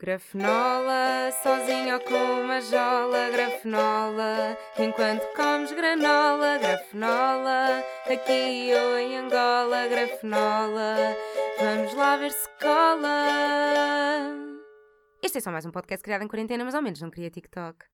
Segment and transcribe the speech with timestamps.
[0.00, 9.88] Grafenola, sozinho ou com uma jola, grafenola, enquanto comes granola, grafenola, aqui ou em Angola,
[9.88, 11.16] grafenola,
[11.58, 13.26] vamos lá ver se cola.
[15.20, 17.84] Este é só mais um podcast criado em quarentena, mas ao menos não queria TikTok.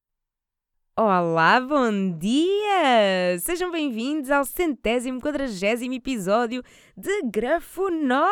[0.96, 3.36] Olá, bom dia!
[3.40, 6.62] Sejam bem-vindos ao centésimo quadragésimo episódio
[6.96, 8.28] de Grafonola!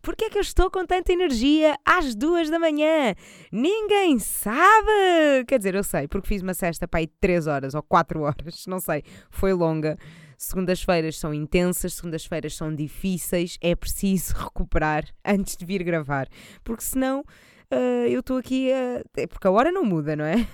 [0.00, 3.16] Porquê é que eu estou com tanta energia às duas da manhã?
[3.50, 5.44] Ninguém sabe!
[5.48, 8.64] Quer dizer, eu sei, porque fiz uma cesta para aí três horas ou quatro horas,
[8.70, 9.98] não sei, foi longa.
[10.38, 16.28] Segundas-feiras são intensas, segundas-feiras são difíceis, é preciso recuperar antes de vir gravar,
[16.62, 17.24] porque senão
[17.72, 19.02] uh, eu estou aqui a.
[19.16, 20.46] É porque a hora não muda, não é?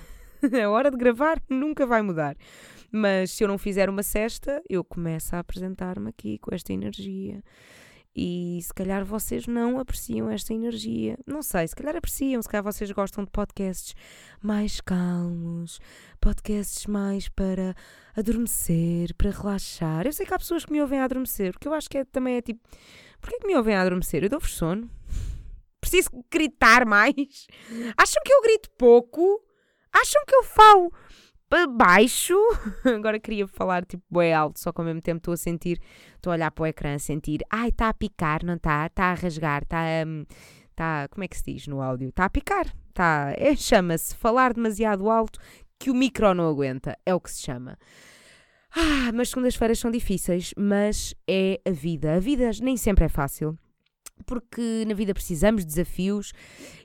[0.65, 2.37] a hora de gravar nunca vai mudar.
[2.91, 7.43] Mas se eu não fizer uma cesta, eu começo a apresentar-me aqui com esta energia.
[8.19, 11.19] E se calhar vocês não apreciam esta energia.
[11.27, 13.95] Não sei, se calhar apreciam, se calhar vocês gostam de podcasts
[14.41, 15.78] mais calmos,
[16.19, 17.75] podcasts mais para
[18.17, 20.06] adormecer, para relaxar.
[20.06, 22.05] Eu sei que há pessoas que me ouvem a adormecer, porque eu acho que é,
[22.06, 22.67] também é tipo.
[23.21, 24.25] Porquê que me ouvem a adormecer?
[24.25, 24.91] Eu dou-vos sono.
[25.78, 27.47] Preciso gritar mais?
[27.98, 29.45] Acham que eu grito pouco?
[29.97, 30.92] Acham que eu falo
[31.75, 32.34] baixo?
[32.84, 35.80] Agora queria falar tipo bem alto, só que ao mesmo tempo estou a sentir,
[36.14, 38.86] estou a olhar para o ecrã, a sentir, ai, está a picar, não está?
[38.86, 40.06] Está a rasgar, está a.
[40.06, 40.27] Um,
[40.75, 42.11] tá, como é que se diz no áudio?
[42.11, 42.66] Está a picar.
[42.92, 45.38] Tá, é, chama-se falar demasiado alto
[45.78, 46.98] que o micro não aguenta.
[47.06, 47.78] É o que se chama.
[48.75, 52.16] Ah, mas segundas-feiras são difíceis, mas é a vida.
[52.16, 53.58] A vida nem sempre é fácil
[54.25, 56.33] porque na vida precisamos de desafios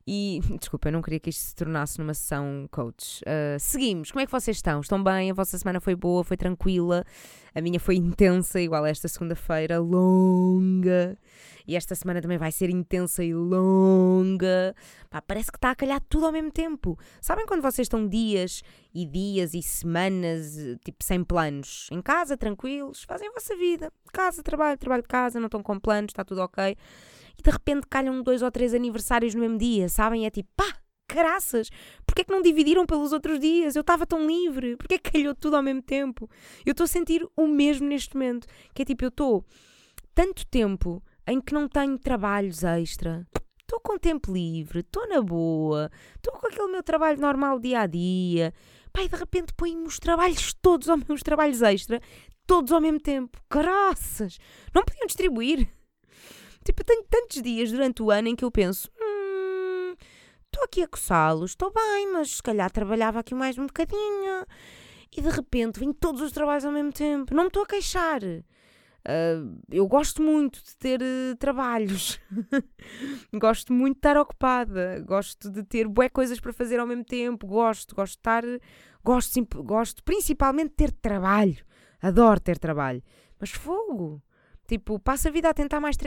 [0.06, 3.22] e, desculpa, eu não queria que isto se tornasse numa sessão coach.
[3.22, 4.82] Uh, seguimos, como é que vocês estão?
[4.82, 5.32] Estão bem?
[5.32, 7.06] A vossa semana foi boa, foi tranquila?
[7.54, 11.18] A minha foi intensa, igual esta segunda-feira, longa.
[11.68, 14.76] E esta semana também vai ser intensa e longa.
[15.10, 16.98] Pá, parece que está a calhar tudo ao mesmo tempo.
[17.22, 21.88] Sabem quando vocês estão dias e dias e semanas, tipo, sem planos?
[21.92, 23.92] Em casa, tranquilos, fazem a vossa vida.
[24.12, 26.76] Casa, trabalho, trabalho de casa, não estão com planos, está tudo ok
[27.42, 30.26] e de repente calham dois ou três aniversários no mesmo dia, sabem?
[30.26, 30.78] É tipo, pá,
[31.10, 31.70] graças!
[32.06, 33.76] Porquê é que não dividiram pelos outros dias?
[33.76, 36.30] Eu estava tão livre, porquê é que calhou tudo ao mesmo tempo?
[36.64, 39.44] Eu estou a sentir o mesmo neste momento, que é tipo, eu estou
[40.14, 43.28] tanto tempo em que não tenho trabalhos extra,
[43.60, 47.88] estou com tempo livre, estou na boa, estou com aquele meu trabalho normal dia a
[47.88, 48.54] dia.
[48.94, 52.00] Pai, de repente põe-me os trabalhos todos, os meus trabalhos extra,
[52.46, 53.40] todos ao mesmo tempo.
[53.50, 54.38] Graças!
[54.76, 55.81] Não podiam distribuir?
[56.64, 60.88] Tipo, tenho tantos dias durante o ano em que eu penso: estou hum, aqui a
[60.88, 64.46] coçá-los, estou bem, mas se calhar trabalhava aqui mais um bocadinho.
[65.16, 67.34] E de repente vêm todos os trabalhos ao mesmo tempo.
[67.34, 68.22] Não me estou a queixar.
[68.24, 72.20] Uh, eu gosto muito de ter uh, trabalhos,
[73.34, 77.48] gosto muito de estar ocupada, gosto de ter bué coisas para fazer ao mesmo tempo,
[77.48, 78.44] gosto, gosto de estar,
[79.04, 81.58] gosto, gosto principalmente de ter trabalho,
[82.00, 83.02] adoro ter trabalho,
[83.40, 84.22] mas fogo,
[84.72, 85.98] Tipo, passo a vida a tentar mais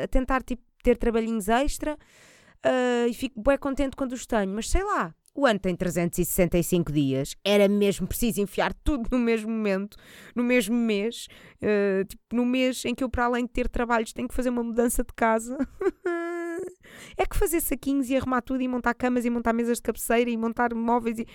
[0.00, 4.70] a tentar tipo, ter trabalhinhos extra uh, e fico bem contente quando os tenho, mas
[4.70, 5.12] sei lá.
[5.34, 9.96] O ano tem 365 dias, era mesmo preciso enfiar tudo no mesmo momento,
[10.32, 11.26] no mesmo mês,
[11.60, 14.50] uh, tipo, no mês em que eu, para além de ter trabalhos, tenho que fazer
[14.50, 15.58] uma mudança de casa.
[17.18, 20.30] é que fazer saquinhos e arrumar tudo e montar camas e montar mesas de cabeceira
[20.30, 21.26] e montar móveis e...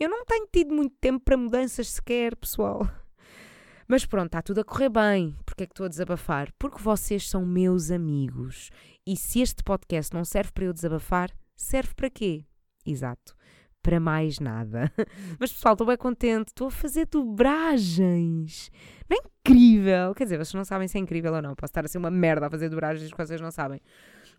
[0.00, 2.90] Eu não tenho tido muito tempo para mudanças sequer, pessoal.
[3.86, 5.36] Mas pronto, está tudo a correr bem.
[5.44, 6.52] Porque é que estou a desabafar?
[6.58, 8.70] Porque vocês são meus amigos.
[9.06, 12.44] E se este podcast não serve para eu desabafar, serve para quê?
[12.86, 13.34] Exato.
[13.82, 14.90] Para mais nada.
[15.38, 16.48] Mas pessoal, estou bem contente.
[16.48, 18.70] Estou a fazer dobragens.
[19.08, 20.14] Não é incrível?
[20.14, 21.54] Quer dizer, vocês não sabem se é incrível ou não.
[21.54, 23.80] Posso estar a ser uma merda a fazer dobragens que vocês não sabem.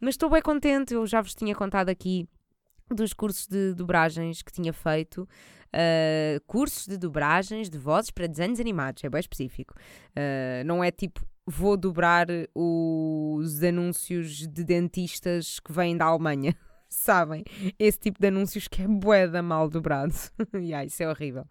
[0.02, 0.96] Mas estou bem contente.
[0.96, 2.28] Eu já vos tinha contado aqui
[2.94, 5.28] dos cursos de dobragens que tinha feito,
[5.74, 9.74] uh, cursos de dobragens de vozes para desenhos animados, é bem específico.
[10.12, 16.56] Uh, não é tipo, vou dobrar os anúncios de dentistas que vêm da Alemanha.
[16.88, 17.44] Sabem?
[17.78, 20.14] Esse tipo de anúncios que é boeda mal dobrado.
[20.54, 21.46] e yeah, isso é horrível.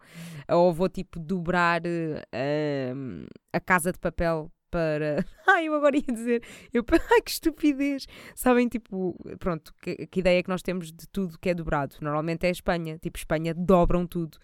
[0.49, 5.25] Ou vou tipo dobrar uh, a casa de papel para.
[5.47, 6.43] Ai, eu agora ia dizer.
[6.73, 6.83] Eu...
[7.13, 8.05] Ai, que estupidez!
[8.35, 11.95] Sabem, tipo, pronto, que, que, ideia que nós temos de tudo que é dobrado?
[12.01, 12.99] Normalmente é a Espanha.
[12.99, 14.37] Tipo, Espanha dobram tudo.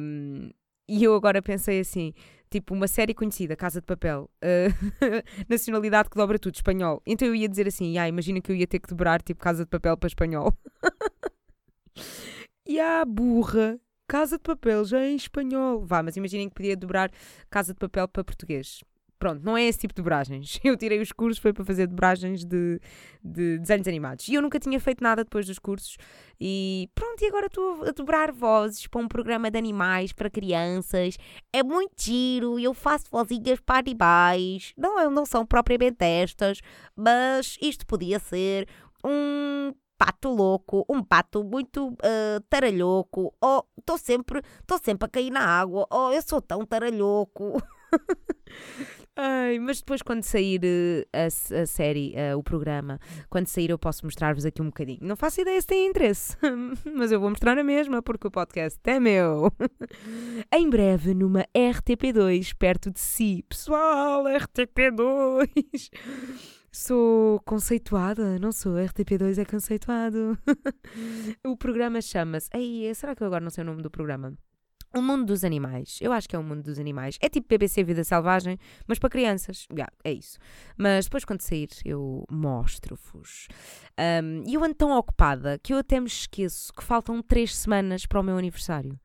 [0.00, 0.50] Um,
[0.86, 2.12] e eu agora pensei assim,
[2.50, 7.02] tipo, uma série conhecida, Casa de Papel, uh, nacionalidade que dobra tudo, espanhol.
[7.06, 9.64] Então eu ia dizer assim, ah, imagina que eu ia ter que dobrar, tipo, Casa
[9.64, 10.52] de Papel para espanhol.
[12.68, 15.84] e a burra, Casa de Papel já é em espanhol.
[15.84, 17.10] Vá, mas imaginem que podia dobrar
[17.50, 18.84] Casa de Papel para português
[19.18, 20.60] Pronto, não é esse tipo de dobragens.
[20.64, 22.80] Eu tirei os cursos, foi para fazer dobragens de,
[23.22, 24.28] de desenhos animados.
[24.28, 25.96] E eu nunca tinha feito nada depois dos cursos.
[26.38, 31.16] E pronto, e agora estou a dobrar vozes para um programa de animais para crianças.
[31.52, 34.74] É muito giro, eu faço vozinhas para animais.
[34.76, 36.60] Não, não são propriamente estas,
[36.94, 38.68] mas isto podia ser
[39.04, 44.42] um pato louco, um pato muito uh, taralhoco, ou estou sempre,
[44.84, 47.62] sempre a cair na água, ou eu sou tão taralhoco.
[49.18, 53.78] Ai, mas depois quando sair uh, a, a, série, uh, o programa, quando sair eu
[53.78, 54.98] posso mostrar-vos aqui um bocadinho.
[55.00, 56.36] Não faço ideia se tem interesse,
[56.94, 59.50] mas eu vou mostrar na mesma porque o podcast é meu.
[60.52, 63.42] em breve numa RTP2 perto de si.
[63.48, 65.90] Pessoal, RTP2!
[66.70, 68.74] Sou conceituada, não sou.
[68.74, 70.38] RTP2 é conceituado.
[71.42, 72.50] o programa chama-se.
[72.94, 74.36] Será que eu agora não sei o nome do programa?
[74.96, 75.98] O Mundo dos Animais.
[76.00, 77.18] Eu acho que é o Mundo dos Animais.
[77.20, 79.66] É tipo BBC Vida Selvagem, mas para crianças.
[79.70, 80.38] Yeah, é isso.
[80.74, 83.46] Mas depois, quando sair, eu mostro-vos.
[83.98, 88.06] Um, e eu ando tão ocupada que eu até me esqueço que faltam três semanas
[88.06, 88.98] para o meu aniversário.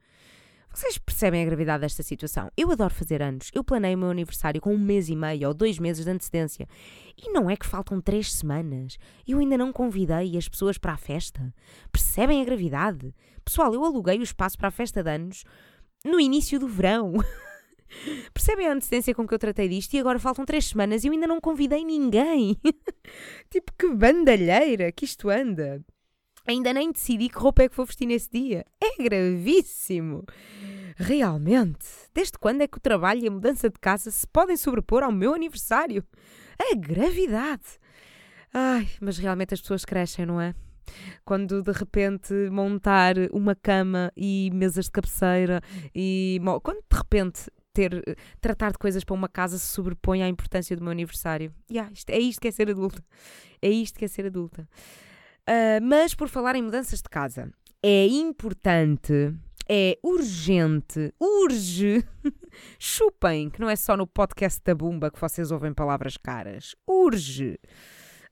[0.74, 2.50] Vocês percebem a gravidade desta situação?
[2.56, 3.52] Eu adoro fazer anos.
[3.54, 6.66] Eu planei o meu aniversário com um mês e meio ou dois meses de antecedência.
[7.18, 8.98] E não é que faltam três semanas.
[9.28, 11.54] Eu ainda não convidei as pessoas para a festa.
[11.92, 13.14] Percebem a gravidade?
[13.44, 15.44] Pessoal, eu aluguei o espaço para a festa de anos
[16.06, 17.14] no início do verão.
[18.34, 19.94] Percebem a antecedência com que eu tratei disto?
[19.94, 22.58] E agora faltam três semanas e eu ainda não convidei ninguém.
[23.50, 25.84] tipo, que bandalheira que isto anda.
[26.48, 28.66] Ainda nem decidi que roupa é que vou vestir nesse dia.
[28.82, 30.26] É gravíssimo.
[30.96, 35.04] Realmente, desde quando é que o trabalho e a mudança de casa se podem sobrepor
[35.04, 36.04] ao meu aniversário?
[36.60, 37.80] A gravidade.
[38.54, 40.56] Ai, mas realmente as pessoas crescem, não é?
[41.26, 45.62] Quando de repente montar uma cama e mesas de cabeceira
[45.94, 50.76] e quando de repente ter tratar de coisas para uma casa se sobrepõe à importância
[50.76, 51.54] do meu aniversário.
[51.70, 53.04] Yeah, isto, é isto que é ser adulta.
[53.62, 54.68] É isto que é ser adulta.
[55.48, 57.52] Uh, mas por falar em mudanças de casa,
[57.82, 59.34] é importante,
[59.68, 62.06] é urgente, urge,
[62.78, 66.76] chupem, que não é só no podcast da Bumba que vocês ouvem palavras caras.
[66.88, 67.60] Urge.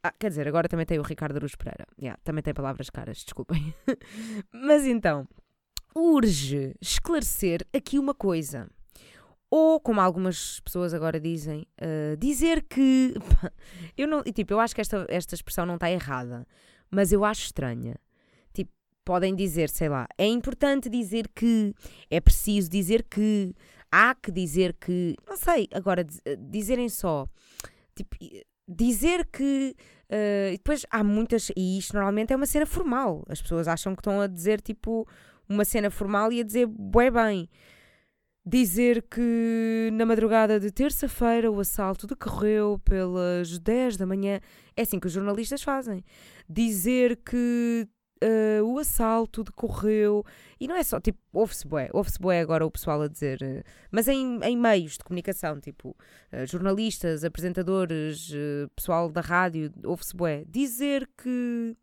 [0.03, 1.85] Ah, quer dizer, agora também tem o Ricardo Aruz Pereira.
[1.99, 3.73] Yeah, também tem palavras caras, desculpem.
[4.51, 5.27] Mas então,
[5.95, 8.69] urge esclarecer aqui uma coisa.
[9.51, 13.15] Ou, como algumas pessoas agora dizem, uh, dizer que.
[13.97, 14.21] eu não.
[14.23, 16.45] Tipo, eu acho que esta, esta expressão não está errada
[16.89, 17.95] mas eu acho estranha.
[18.53, 18.71] Tipo,
[19.05, 21.73] podem dizer, sei lá, é importante dizer que,
[22.09, 23.53] é preciso dizer que,
[23.91, 27.27] há que dizer que, não sei, agora eh, dizerem só,
[27.95, 28.15] tipo,
[28.69, 29.75] dizer que.
[30.11, 33.23] Uh, depois há muitas, e isto normalmente é uma cena formal.
[33.29, 35.07] As pessoas acham que estão a dizer tipo
[35.47, 37.47] uma cena formal e a dizer bué bem
[38.49, 44.39] dizer que na madrugada de terça-feira o assalto decorreu pelas 10 da manhã.
[44.75, 46.03] É assim que os jornalistas fazem.
[46.49, 47.87] Dizer que
[48.23, 50.25] uh, o assalto decorreu.
[50.59, 53.63] E não é só, tipo, ouve-se bué, ouve-se bué agora o pessoal a dizer, uh,
[53.91, 58.31] mas em, em meios de comunicação, tipo, uh, jornalistas, apresentadores,
[58.75, 60.43] pessoal da rádio, ouve-se bué.
[60.47, 61.75] Dizer que.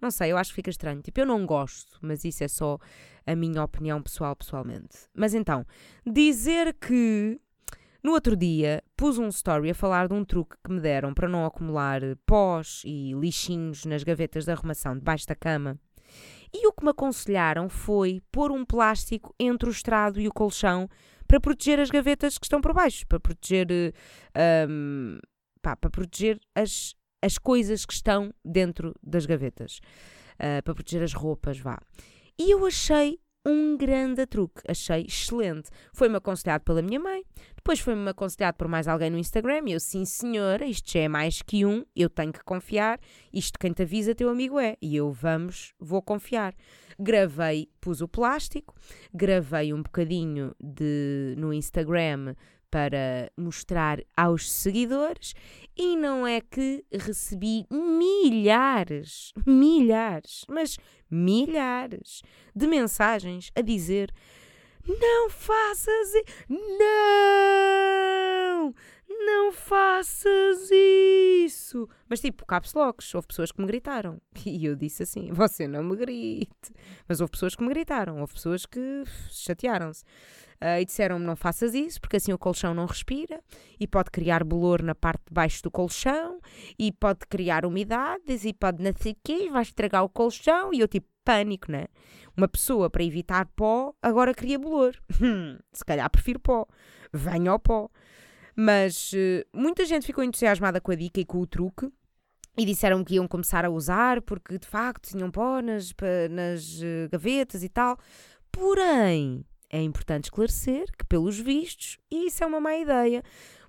[0.00, 1.00] Não sei, eu acho que fica estranho.
[1.00, 2.78] Tipo, eu não gosto, mas isso é só
[3.26, 5.08] a minha opinião pessoal, pessoalmente.
[5.14, 5.66] Mas então,
[6.06, 7.40] dizer que
[8.06, 11.28] no outro dia pus um story a falar de um truque que me deram para
[11.28, 15.76] não acumular pós e lixinhos nas gavetas de arrumação debaixo da cama.
[16.54, 20.88] E o que me aconselharam foi pôr um plástico entre o estrado e o colchão
[21.26, 23.66] para proteger as gavetas que estão por baixo, para proteger,
[24.68, 25.18] um,
[25.60, 29.80] pá, para proteger as, as coisas que estão dentro das gavetas,
[30.34, 31.80] uh, para proteger as roupas, vá.
[32.38, 35.70] E eu achei um grande truque, achei excelente.
[35.92, 37.22] Foi-me aconselhado pela minha mãe,
[37.54, 41.08] depois foi-me aconselhado por mais alguém no Instagram, e eu, sim senhora, isto já é
[41.08, 42.98] mais que um, eu tenho que confiar,
[43.32, 46.54] isto quem te avisa teu amigo é, e eu vamos, vou confiar.
[46.98, 48.74] Gravei, pus o plástico,
[49.14, 52.34] gravei um bocadinho de, no Instagram
[52.70, 55.34] para mostrar aos seguidores
[55.76, 60.76] e não é que recebi milhares, milhares, mas
[61.10, 62.22] milhares
[62.54, 64.12] de mensagens a dizer:
[64.86, 66.12] Não faças!
[66.48, 68.26] Não!
[69.26, 71.88] Não faças isso!
[72.08, 74.20] Mas tipo, caps locks, houve pessoas que me gritaram.
[74.46, 76.72] E eu disse assim: Você não me grite.
[77.08, 80.04] Mas houve pessoas que me gritaram, houve pessoas que chatearam-se.
[80.62, 83.42] Uh, e disseram-me não faças isso, porque assim o colchão não respira
[83.78, 86.40] e pode criar bolor na parte de baixo do colchão
[86.78, 89.16] e pode criar umidades e pode não sei
[89.50, 90.72] vai estragar o colchão.
[90.72, 91.86] E eu tipo, pânico, né?
[92.36, 94.96] Uma pessoa para evitar pó agora cria bolor.
[95.72, 96.64] Se calhar prefiro pó.
[97.12, 97.90] Venha ao pó.
[98.56, 101.92] Mas uh, muita gente ficou entusiasmada com a dica e com o truque.
[102.58, 105.92] E disseram que iam começar a usar porque de facto tinham pó nas,
[106.30, 107.98] nas uh, gavetas e tal.
[108.50, 113.22] Porém, é importante esclarecer que, pelos vistos, isso é uma má ideia.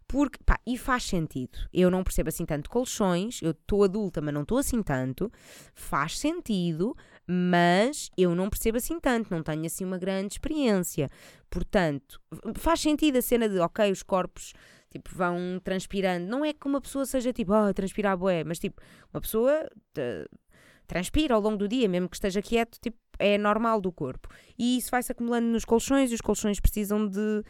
[0.08, 1.58] Porque, pá, e faz sentido.
[1.74, 5.30] Eu não percebo assim tanto colchões, eu estou adulta, mas não estou assim tanto.
[5.76, 6.96] Faz sentido,
[7.28, 11.10] mas eu não percebo assim tanto, não tenho assim uma grande experiência.
[11.50, 12.22] Portanto,
[12.56, 14.54] faz sentido a cena de, ok, os corpos
[14.98, 16.28] tipo, vão transpirando.
[16.28, 18.82] Não é que uma pessoa seja tipo, oh, transpirar boé, mas tipo,
[19.14, 20.30] uma pessoa te,
[20.86, 24.30] transpira ao longo do dia, mesmo que esteja quieto, tipo, é normal do corpo.
[24.58, 27.44] E isso vai-se acumulando nos colchões e os colchões precisam de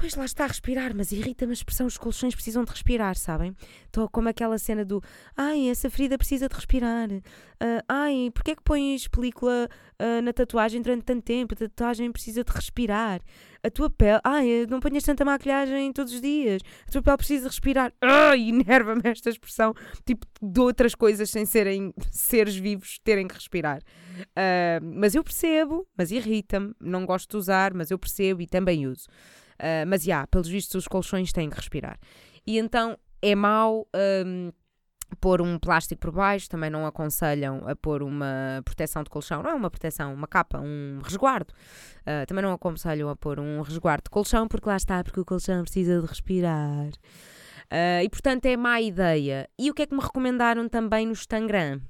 [0.00, 3.54] Pois lá está a respirar, mas irrita-me a expressão: os colchões precisam de respirar, sabem?
[3.84, 5.02] Estou como aquela cena do
[5.36, 7.10] ai, essa ferida precisa de respirar.
[7.10, 9.68] Uh, ai, porquê é que pões película
[10.00, 11.52] uh, na tatuagem durante tanto tempo?
[11.52, 13.20] A tatuagem precisa de respirar.
[13.62, 16.62] A tua pele, ai, não ponhas tanta maquilhagem todos os dias.
[16.88, 17.92] A tua pele precisa de respirar.
[18.00, 19.74] Ai, enerva-me esta expressão.
[20.06, 23.82] Tipo, de outras coisas sem serem seres vivos terem que respirar.
[24.20, 26.72] Uh, mas eu percebo, mas irrita-me.
[26.80, 29.06] Não gosto de usar, mas eu percebo e também uso.
[29.60, 31.98] Uh, mas, já, yeah, pelos vistos, os colchões têm que respirar.
[32.46, 33.86] E então é mau
[34.26, 34.50] um,
[35.20, 39.50] pôr um plástico por baixo, também não aconselham a pôr uma proteção de colchão, não
[39.50, 41.52] é uma proteção, uma capa, um resguardo.
[42.00, 45.24] Uh, também não aconselham a pôr um resguardo de colchão, porque lá está, porque o
[45.24, 46.88] colchão precisa de respirar.
[47.72, 49.48] Uh, e portanto é má ideia.
[49.58, 51.80] E o que é que me recomendaram também no Instagram?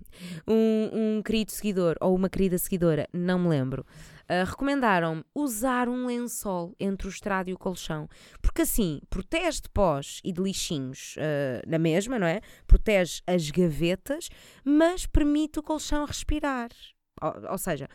[0.46, 3.86] Um, um querido seguidor ou uma querida seguidora, não me lembro.
[4.30, 8.08] Uh, recomendaram-me usar um lençol entre o estrado e o colchão,
[8.40, 12.40] porque assim protege de pós e de lixinhos uh, na mesma, não é?
[12.64, 14.28] Protege as gavetas,
[14.64, 16.68] mas permite o colchão respirar.
[17.20, 17.88] Ou, ou seja,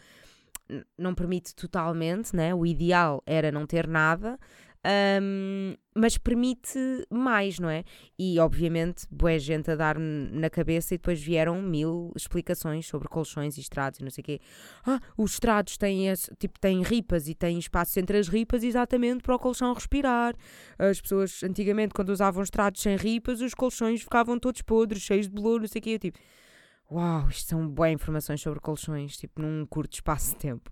[0.98, 2.54] não permite totalmente, né?
[2.54, 4.38] o ideal era não ter nada,
[4.86, 6.78] um, mas permite
[7.10, 7.84] mais, não é?
[8.20, 13.58] E obviamente, boa gente a dar-me na cabeça e depois vieram mil explicações sobre colchões
[13.58, 14.40] e estrados e não sei o quê.
[14.86, 19.24] Ah, os estrados têm, esse, tipo, têm ripas e têm espaço entre as ripas exatamente
[19.24, 20.36] para o colchão respirar.
[20.78, 25.34] As pessoas antigamente, quando usavam estrados sem ripas, os colchões ficavam todos podres, cheios de
[25.34, 25.90] bolor, não sei o quê.
[25.92, 26.20] Eu tipo,
[26.92, 30.70] uau, isto são boas informações sobre colchões, tipo, num curto espaço de tempo.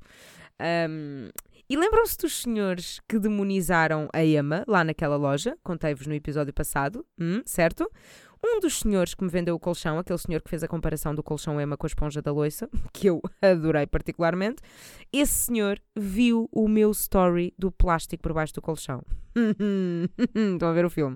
[0.62, 1.30] Um,
[1.70, 5.58] e lembram-se dos senhores que demonizaram a Emma lá naquela loja?
[5.64, 7.90] Contei-vos no episódio passado, hum, certo?
[8.46, 11.24] Um dos senhores que me vendeu o colchão, aquele senhor que fez a comparação do
[11.24, 14.62] colchão Emma com a esponja da loiça, que eu adorei particularmente,
[15.14, 19.02] esse senhor viu o meu story do plástico por baixo do colchão.
[20.54, 21.16] Estão a ver o filme?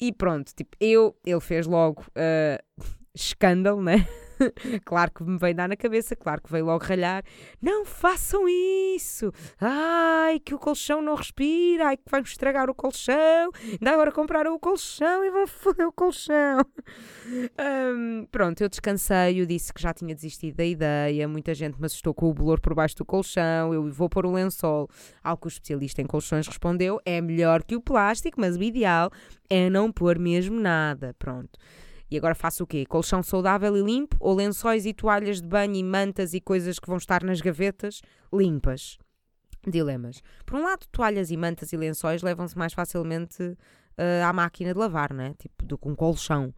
[0.00, 4.08] E pronto, tipo, eu, ele fez logo uh, escândalo, né?
[4.84, 7.24] claro que me veio dar na cabeça, claro que veio logo ralhar.
[7.60, 9.32] Não façam isso!
[9.60, 14.54] Ai, que o colchão não respira, ai, que vai estragar o colchão, ainda agora compraram
[14.54, 16.60] o colchão e vão foder o colchão.
[17.60, 21.86] Um, pronto, eu descansei, eu disse que já tinha desistido da ideia, muita gente me
[21.86, 24.88] assustou com o bolor por baixo do colchão, eu vou pôr o lençol.
[25.22, 29.10] Ao que o especialista em colchões respondeu: é melhor que o plástico, mas o ideal
[29.48, 31.14] é não pôr mesmo nada.
[31.18, 31.58] Pronto.
[32.10, 32.84] E agora faço o quê?
[32.84, 36.88] Colchão saudável e limpo ou lençóis e toalhas de banho e mantas e coisas que
[36.88, 38.02] vão estar nas gavetas
[38.32, 38.98] limpas?
[39.66, 40.22] Dilemas.
[40.44, 44.78] Por um lado, toalhas e mantas e lençóis levam-se mais facilmente uh, à máquina de
[44.78, 45.34] lavar, não é?
[45.34, 46.52] Tipo, do que um colchão.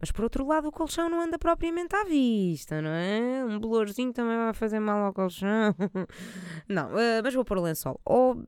[0.00, 3.44] Mas por outro lado, o colchão não anda propriamente à vista, não é?
[3.44, 5.74] Um bolorzinho também vai fazer mal ao colchão.
[6.66, 8.00] não, uh, mas vou pôr o lençol.
[8.04, 8.42] Ou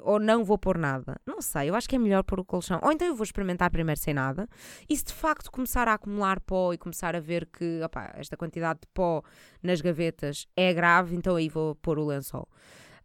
[0.00, 1.20] ou não vou pôr nada.
[1.26, 2.78] Não sei, eu acho que é melhor pôr o colchão.
[2.82, 4.48] Ou então eu vou experimentar primeiro sem nada.
[4.88, 8.36] E se de facto começar a acumular pó e começar a ver que opa, esta
[8.36, 9.22] quantidade de pó
[9.62, 12.48] nas gavetas é grave, então aí vou pôr o lençol.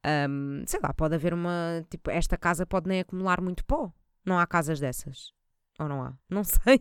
[0.05, 1.85] Um, sei lá, pode haver uma.
[1.89, 3.91] Tipo, esta casa pode nem acumular muito pó.
[4.25, 5.33] Não há casas dessas.
[5.79, 6.13] Ou não há?
[6.29, 6.79] Não sei.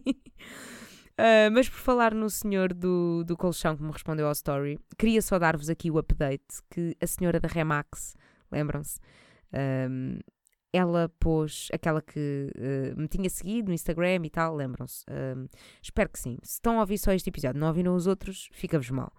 [1.18, 5.20] Uh, mas por falar no senhor do, do colchão que me respondeu ao story, queria
[5.20, 8.14] só dar-vos aqui o update que a senhora da Remax,
[8.52, 9.00] lembram-se,
[9.52, 10.18] um,
[10.72, 15.04] ela pôs aquela que uh, me tinha seguido no Instagram e tal, lembram-se?
[15.10, 15.46] Um,
[15.82, 16.36] espero que sim.
[16.42, 19.12] Se estão a ouvir só este episódio, não ouviram os outros, fica-vos mal.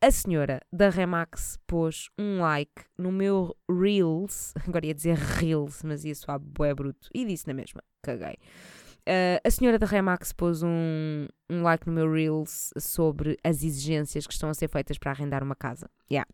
[0.00, 6.04] A senhora da Remax pôs um like no meu Reels, agora ia dizer Reels, mas
[6.04, 8.36] ia soar bué bruto, e disse na mesma, caguei.
[9.08, 14.26] Uh, a senhora da Remax pôs um, um like no meu Reels sobre as exigências
[14.26, 15.88] que estão a ser feitas para arrendar uma casa.
[16.10, 16.28] Yeah,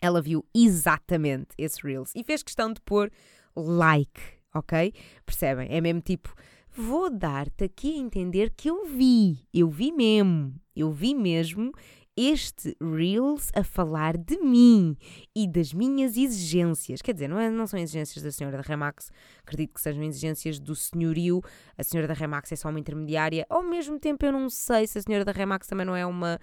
[0.00, 3.10] ela viu exatamente esse Reels e fez questão de pôr
[3.54, 4.20] like,
[4.54, 4.92] ok?
[5.24, 5.68] Percebem?
[5.70, 6.34] É mesmo tipo,
[6.70, 11.72] vou dar-te aqui a entender que eu vi, eu vi mesmo, eu vi mesmo
[12.16, 14.96] este Reels a falar de mim
[15.34, 17.02] e das minhas exigências.
[17.02, 19.10] Quer dizer, não, é, não são exigências da senhora da Remax,
[19.42, 21.42] acredito que sejam exigências do senhorio.
[21.76, 23.44] A senhora da Remax é só uma intermediária.
[23.50, 26.40] Ao mesmo tempo, eu não sei se a senhora da Remax também não é uma,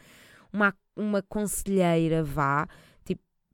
[0.51, 2.67] uma, uma conselheira, vá.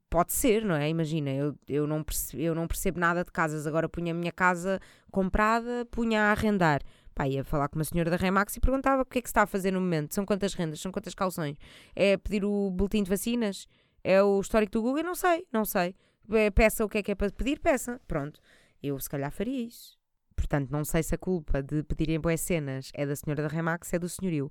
[0.10, 0.90] Pode ser, não é?
[0.90, 4.32] Imagina, eu, eu, não percebo, eu não percebo nada de casas, agora punha a minha
[4.32, 4.80] casa
[5.12, 6.82] comprada, punha a arrendar
[7.20, 9.32] Pá, ia falar com uma senhora da Remax e perguntava o que é que se
[9.32, 10.14] está a fazer no momento.
[10.14, 10.80] São quantas rendas?
[10.80, 11.58] São quantas calções?
[11.94, 13.68] É pedir o boletim de vacinas?
[14.02, 15.04] É o histórico do Google?
[15.04, 15.94] Não sei, não sei.
[16.32, 18.00] É, peça o que é que é para pedir, peça.
[18.08, 18.40] Pronto.
[18.82, 20.00] Eu se calhar faria isso.
[20.34, 23.92] Portanto, não sei se a culpa de pedirem boas cenas é da senhora da Remax,
[23.92, 24.50] é do senhorio.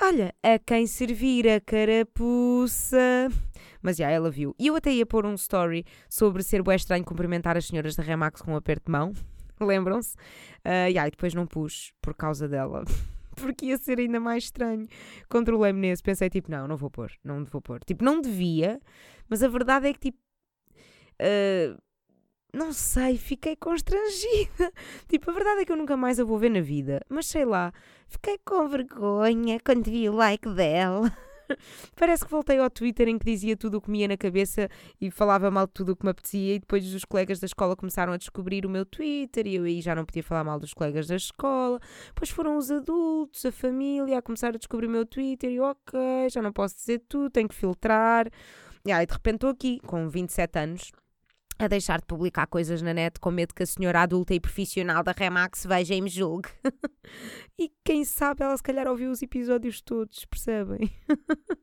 [0.00, 3.28] Olha, a quem servir a carapuça.
[3.82, 4.54] Mas já, ela viu.
[4.58, 8.02] E eu até ia pôr um story sobre ser bué estranho cumprimentar as senhoras da
[8.02, 9.12] Remax com um aperto de mão.
[9.60, 10.16] lembram-se?
[10.64, 12.84] Uh, e aí depois não pus por causa dela.
[13.36, 14.86] Porque ia ser ainda mais estranho.
[15.28, 17.80] Controlei-me nesse, pensei tipo, não, não vou pôr, não vou pôr.
[17.84, 18.80] Tipo, não devia,
[19.28, 20.18] mas a verdade é que tipo.
[21.14, 21.80] Uh,
[22.54, 24.70] não sei, fiquei constrangida.
[25.08, 27.00] Tipo, a verdade é que eu nunca mais a vou ver na vida.
[27.08, 27.72] Mas sei lá,
[28.08, 31.10] fiquei com vergonha quando vi o like dela.
[31.96, 34.68] Parece que voltei ao Twitter em que dizia tudo o que me ia na cabeça
[35.00, 37.76] e falava mal de tudo o que me apetecia, e depois os colegas da escola
[37.76, 40.74] começaram a descobrir o meu Twitter e eu aí já não podia falar mal dos
[40.74, 41.78] colegas da escola.
[42.08, 46.00] Depois foram os adultos, a família, a começar a descobrir o meu Twitter e ok,
[46.30, 48.28] já não posso dizer tudo, tenho que filtrar.
[48.84, 50.92] E aí de repente estou aqui, com 27 anos
[51.64, 55.02] a deixar de publicar coisas na net com medo que a senhora adulta e profissional
[55.02, 56.48] da Remax veja e me julgue.
[57.58, 60.90] e quem sabe ela se calhar ouviu os episódios todos, percebem?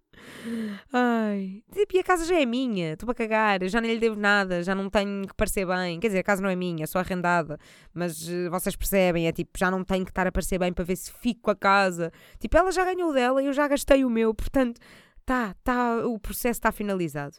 [0.92, 4.16] Ai, tipo, e a casa já é minha, estou para cagar, já nem lhe devo
[4.16, 6.00] nada, já não tenho que parecer bem.
[6.00, 7.58] Quer dizer, a casa não é minha, só arrendada,
[7.94, 10.84] mas uh, vocês percebem, é tipo, já não tenho que estar a parecer bem para
[10.84, 12.12] ver se fico com a casa.
[12.40, 14.80] Tipo, ela já ganhou dela e eu já gastei o meu, portanto,
[15.26, 17.38] tá, tá, o processo está finalizado.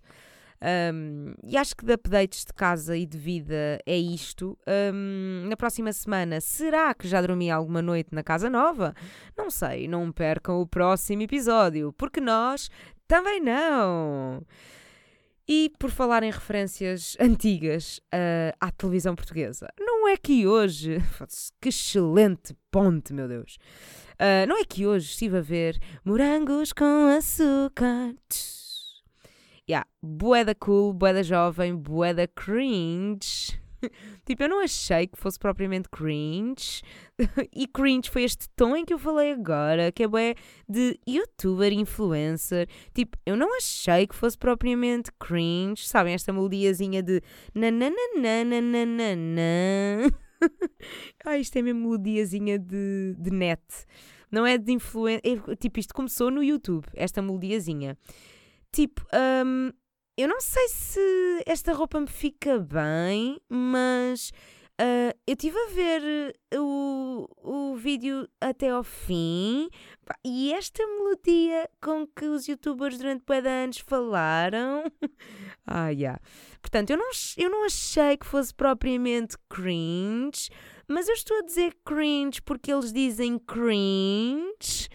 [0.63, 4.59] Um, e acho que de updates de casa e de vida é isto.
[4.93, 8.95] Um, na próxima semana, será que já dormi alguma noite na casa nova?
[9.37, 12.71] Não sei, não percam o próximo episódio, porque nós
[13.09, 14.43] também não.
[15.49, 20.99] E por falar em referências antigas uh, à televisão portuguesa, não é que hoje.
[21.61, 23.59] Que excelente ponte, meu Deus!
[24.15, 28.15] Uh, não é que hoje estive a ver morangos com açúcar.
[29.71, 33.57] Yeah, boeda cool, boeda jovem, boeda cringe.
[34.27, 36.83] tipo, eu não achei que fosse propriamente cringe.
[37.55, 40.35] e cringe foi este tom em que eu falei agora, que é bué
[40.69, 42.69] de youtuber, influencer.
[42.93, 45.87] Tipo, eu não achei que fosse propriamente cringe.
[45.87, 47.23] Sabem, esta melodiazinha de
[47.55, 48.01] nananana.
[51.25, 53.63] ah, isto é mesmo melodiazinha de, de net.
[54.33, 55.23] Não é de influência.
[55.25, 57.97] É, tipo, isto começou no YouTube, esta melodiazinha.
[58.73, 59.05] Tipo,
[59.45, 59.73] um,
[60.17, 64.31] eu não sei se esta roupa me fica bem, mas
[64.81, 69.69] uh, eu estive a ver o, o vídeo até ao fim
[70.25, 74.85] e esta melodia com que os youtubers durante bué anos falaram.
[75.67, 76.21] ah, yeah.
[76.61, 80.51] Portanto, eu não, eu não achei que fosse propriamente cringe,
[80.87, 84.89] mas eu estou a dizer cringe porque eles dizem cringe,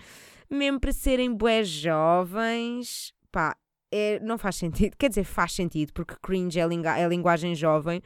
[0.49, 3.13] mesmo para serem bué jovens.
[3.31, 3.57] Pá,
[3.91, 4.95] é, não faz sentido.
[4.99, 8.01] Quer dizer, faz sentido, porque cringe é, lingu é linguagem jovem,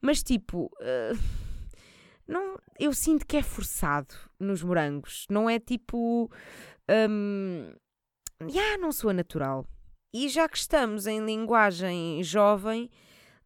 [0.00, 0.70] mas tipo.
[0.80, 1.18] Uh,
[2.26, 5.26] não, eu sinto que é forçado nos morangos.
[5.30, 6.30] Não é tipo.
[6.90, 7.72] Um,
[8.42, 9.64] yeah, não soa natural.
[10.12, 12.90] E já que estamos em linguagem jovem,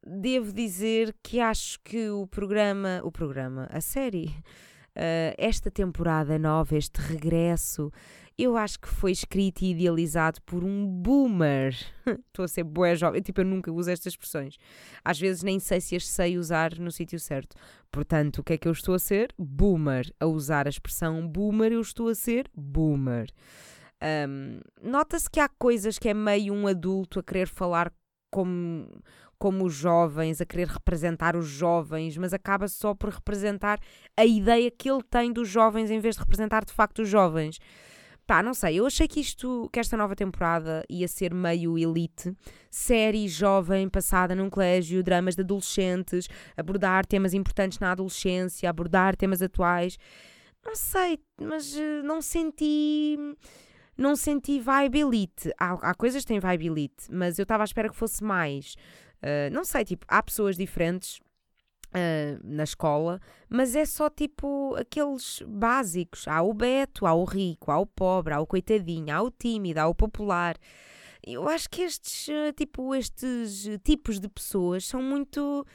[0.04, 3.00] devo dizer que acho que o programa.
[3.04, 4.34] O programa, a série.
[4.94, 7.90] Uh, esta temporada nova, este regresso
[8.38, 11.76] eu acho que foi escrito e idealizado por um boomer.
[12.28, 14.56] Estou a ser boa jovem, tipo, eu nunca uso estas expressões.
[15.04, 17.56] Às vezes nem sei se as sei usar no sítio certo.
[17.90, 19.34] Portanto, o que é que eu estou a ser?
[19.38, 20.12] Boomer.
[20.18, 23.28] A usar a expressão boomer, eu estou a ser boomer.
[24.02, 27.92] Um, Nota-se que há coisas que é meio um adulto a querer falar
[28.32, 28.88] como,
[29.38, 33.78] como os jovens, a querer representar os jovens, mas acaba só por representar
[34.16, 37.58] a ideia que ele tem dos jovens em vez de representar de facto os jovens.
[38.32, 42.34] Pá, não sei, eu achei que isto, que esta nova temporada ia ser meio elite,
[42.70, 49.42] série jovem, passada num colégio, dramas de adolescentes, abordar temas importantes na adolescência, abordar temas
[49.42, 49.98] atuais.
[50.64, 53.18] Não sei, mas uh, não senti.
[53.98, 55.52] Não senti vibe elite.
[55.60, 58.76] Há, há coisas que têm vibe elite, mas eu estava à espera que fosse mais.
[59.18, 61.20] Uh, não sei, tipo, há pessoas diferentes
[61.94, 66.26] Uh, na escola, mas é só tipo aqueles básicos.
[66.26, 69.78] Há o Beto, há o rico, há o pobre, há o coitadinho, há o tímido,
[69.78, 70.56] há o popular.
[71.22, 75.66] Eu acho que estes, tipo, estes tipos de pessoas são muito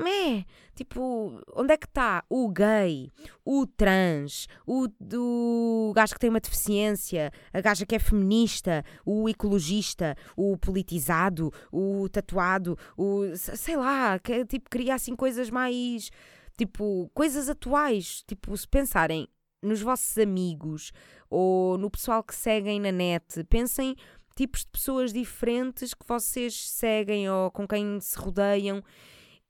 [0.00, 3.10] Mé, tipo, onde é que está o gay,
[3.44, 9.28] o trans, o do gajo que tem uma deficiência, a gaja que é feminista, o
[9.28, 16.10] ecologista, o politizado, o tatuado, o sei lá, que tipo cria assim coisas mais
[16.56, 19.28] tipo coisas atuais, tipo se pensarem
[19.62, 20.92] nos vossos amigos
[21.30, 23.96] ou no pessoal que seguem na net, pensem
[24.34, 28.82] tipos de pessoas diferentes que vocês seguem ou com quem se rodeiam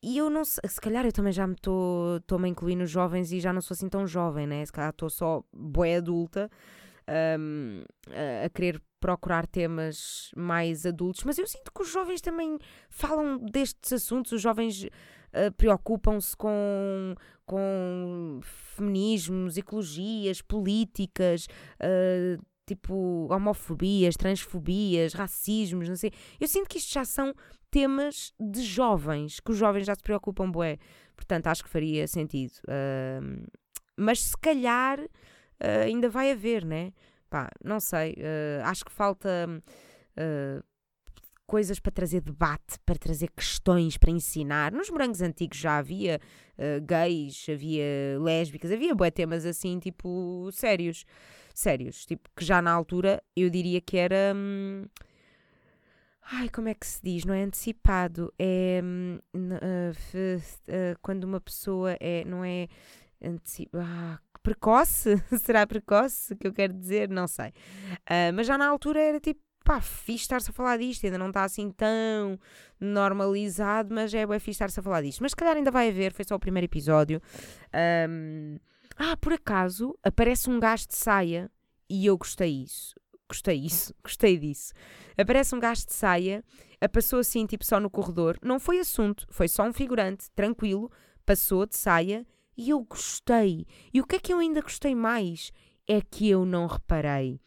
[0.03, 3.33] e eu não sei, se calhar eu também já me estou-me a incluir nos jovens
[3.33, 4.65] e já não sou assim tão jovem, né?
[4.67, 6.51] Se calhar estou só boé adulta
[7.39, 12.59] um, a, a querer procurar temas mais adultos, mas eu sinto que os jovens também
[12.89, 18.41] falam destes assuntos, os jovens uh, preocupam-se com, com
[18.77, 21.47] feminismos, ecologias, políticas,
[21.81, 26.13] uh, tipo homofobias, transfobias, racismos, não sei.
[26.41, 27.35] Eu sinto que isto já são
[27.73, 30.79] temas de jovens, que os jovens já se preocupam, bué.
[31.17, 32.53] Portanto, acho que faria sentido.
[32.69, 33.51] Uh,
[33.97, 36.93] mas se calhar uh, ainda vai haver, né?
[37.31, 38.13] Pá, não sei.
[38.13, 39.49] Uh, acho que falta
[40.19, 40.63] ah,
[41.47, 44.71] coisas para trazer debate, para trazer questões, para ensinar.
[44.71, 46.21] Nos morangos antigos já havia
[46.87, 51.07] gays, havia lésbicas, havia bué temas assim, tipo, sérios.
[51.55, 52.05] Sérios.
[52.05, 54.35] Tipo, que já na altura eu diria que era.
[54.37, 54.85] Hum,
[56.31, 57.25] Ai, como é que se diz?
[57.25, 58.33] Não é antecipado.
[58.39, 59.51] É uh,
[59.95, 62.25] uh, quando uma pessoa é.
[62.25, 62.69] Não é.
[63.75, 65.17] Ah, precoce?
[65.43, 67.09] Será precoce que eu quero dizer?
[67.09, 67.49] Não sei.
[67.49, 69.41] Uh, mas já na altura era tipo.
[69.65, 72.37] Pá, fixe estar-se a falar disto, ainda não está assim tão
[72.81, 75.21] normalizado, mas é, é fixe estar-se a falar disto.
[75.21, 77.23] Mas se calhar ainda vai haver, foi só o primeiro episódio.
[78.09, 78.59] Um,
[78.97, 81.49] ah, por acaso aparece um gajo de saia
[81.89, 82.97] e eu gostei isso
[83.33, 84.75] gostei isso, gostei disso.
[85.17, 86.45] Aparece um gajo de saia,
[86.93, 88.39] passou assim, tipo, só no corredor.
[88.43, 90.91] Não foi assunto, foi só um figurante, tranquilo,
[91.25, 93.67] passou de saia e eu gostei.
[93.93, 95.51] E o que é que eu ainda gostei mais?
[95.89, 97.41] É que eu não reparei.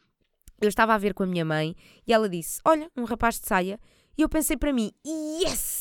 [0.60, 1.76] Eu estava a ver com a minha mãe
[2.08, 3.80] e ela disse: Olha, um rapaz de saia.
[4.17, 5.74] E eu pensei para mim: Yes!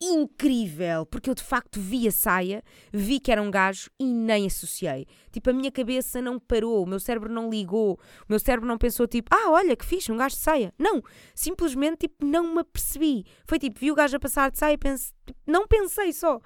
[0.00, 4.46] Incrível, porque eu de facto vi a saia, vi que era um gajo e nem
[4.46, 5.06] associei.
[5.30, 8.78] Tipo, a minha cabeça não parou, o meu cérebro não ligou, o meu cérebro não
[8.78, 10.72] pensou tipo, ah, olha que fixe, um gajo de saia.
[10.78, 11.02] Não,
[11.34, 13.24] simplesmente tipo, não me apercebi.
[13.44, 16.40] Foi tipo, vi o gajo a passar de saia e pense, tipo, não pensei só.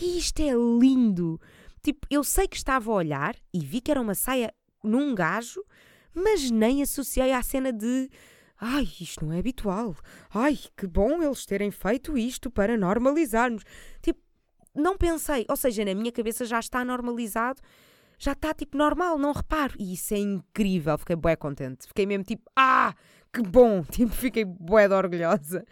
[0.00, 1.40] E isto é lindo.
[1.82, 5.62] Tipo, eu sei que estava a olhar e vi que era uma saia num gajo,
[6.12, 8.10] mas nem associei à cena de
[8.58, 9.94] Ai, isto não é habitual.
[10.32, 13.62] Ai, que bom eles terem feito isto para normalizarmos.
[14.00, 14.20] Tipo,
[14.74, 15.44] não pensei.
[15.48, 17.60] Ou seja, na minha cabeça já está normalizado,
[18.18, 19.74] já está tipo normal, não reparo.
[19.78, 20.96] E isso é incrível.
[20.98, 21.86] Fiquei bué contente.
[21.86, 22.94] Fiquei mesmo tipo, ah,
[23.32, 23.84] que bom.
[23.90, 25.64] Tipo, fiquei bué de orgulhosa.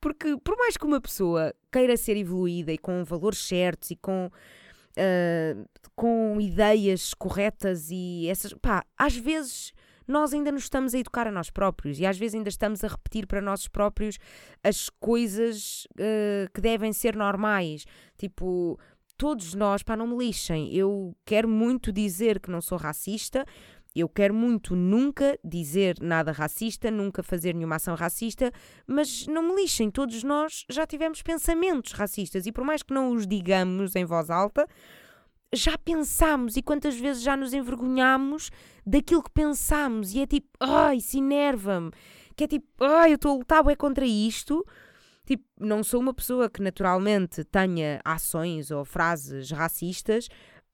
[0.00, 4.30] Porque por mais que uma pessoa queira ser evoluída e com valores certos e com.
[4.98, 5.64] Uh,
[5.94, 8.52] com ideias corretas e essas.
[8.54, 9.72] pá, às vezes
[10.08, 12.88] nós ainda nos estamos a educar a nós próprios e às vezes ainda estamos a
[12.88, 14.18] repetir para nós próprios
[14.64, 17.84] as coisas uh, que devem ser normais.
[18.16, 18.78] Tipo,
[19.18, 20.74] todos nós, pá, não me lixem.
[20.74, 23.44] Eu quero muito dizer que não sou racista.
[23.94, 28.52] Eu quero muito nunca dizer nada racista, nunca fazer nenhuma ação racista,
[28.86, 33.10] mas não me lixem, todos nós já tivemos pensamentos racistas e por mais que não
[33.10, 34.68] os digamos em voz alta,
[35.52, 38.50] já pensámos e quantas vezes já nos envergonhámos
[38.88, 41.90] daquilo que pensámos e é tipo, ai, isso enerva-me.
[42.34, 44.64] Que é tipo, ai, eu estou a lutar é contra isto.
[45.26, 50.28] Tipo, não sou uma pessoa que naturalmente tenha ações ou frases racistas,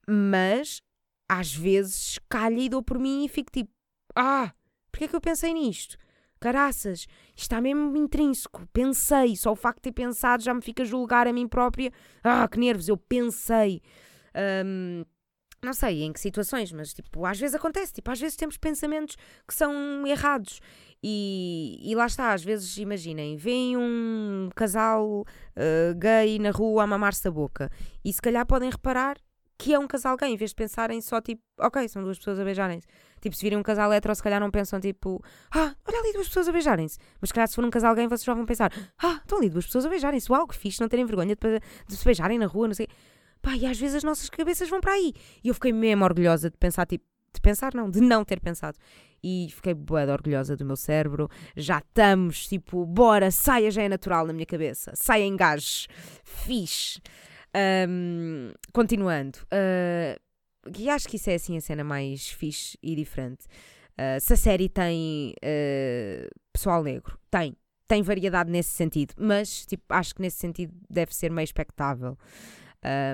[0.08, 0.80] mas
[1.28, 3.70] às vezes calha e dou por mim e fico tipo,
[4.14, 4.52] ah,
[4.92, 5.96] porque é que eu pensei nisto?
[6.38, 8.68] Caraças, isto está mesmo intrínseco.
[8.72, 11.90] Pensei, só o facto de ter pensado já me fica a julgar a mim própria.
[12.22, 13.80] Ah, que nervos, eu pensei.
[14.64, 15.04] Um,
[15.64, 19.16] não sei em que situações, mas tipo, às vezes acontece, tipo, às vezes temos pensamentos
[19.46, 20.60] que são errados.
[21.02, 26.86] E, e lá está, às vezes, imaginem, vem um casal uh, gay na rua a
[26.86, 27.70] mamar-se a boca
[28.02, 29.18] e se calhar podem reparar
[29.58, 32.40] que é um casal gay, em vez de pensarem só tipo, ok, são duas pessoas
[32.40, 32.86] a beijarem-se.
[33.20, 35.22] Tipo, se virem um casal hetero, se calhar não pensam tipo,
[35.54, 36.98] ah, olha ali duas pessoas a beijarem-se.
[37.20, 38.72] Mas se calhar se for um casal gay, vocês já vão pensar,
[39.02, 40.30] ah, estão ali duas pessoas a beijarem-se.
[40.30, 42.88] Uau, que fixe não terem vergonha de, de se beijarem na rua, não sei.
[43.44, 45.12] Pá, e às vezes as nossas cabeças vão para aí.
[45.44, 48.78] E eu fiquei mesmo orgulhosa de pensar, tipo, de pensar não, de não ter pensado.
[49.22, 51.28] E fiquei boa orgulhosa do meu cérebro.
[51.54, 54.92] Já estamos, tipo, bora, saia já é natural na minha cabeça.
[54.94, 55.86] Saia em gajos.
[56.24, 57.02] Fixe.
[57.86, 59.38] Um, continuando.
[59.44, 60.18] Uh,
[60.78, 63.44] e acho que isso é assim a cena mais fixe e diferente.
[63.92, 67.54] Uh, se a série tem uh, pessoal negro, tem.
[67.86, 72.16] Tem variedade nesse sentido, mas tipo, acho que nesse sentido deve ser meio expectável.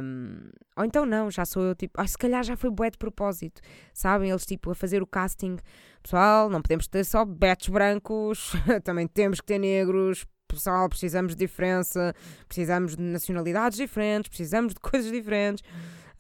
[0.03, 2.99] Um, ou então não, já sou eu tipo, ah, se calhar já foi bué de
[2.99, 3.61] propósito,
[3.95, 4.31] sabem?
[4.31, 5.57] Eles tipo a fazer o casting,
[6.03, 8.53] pessoal, não podemos ter só betos brancos,
[8.83, 12.13] também temos que ter negros, pessoal, precisamos de diferença,
[12.49, 15.63] precisamos de nacionalidades diferentes, precisamos de coisas diferentes.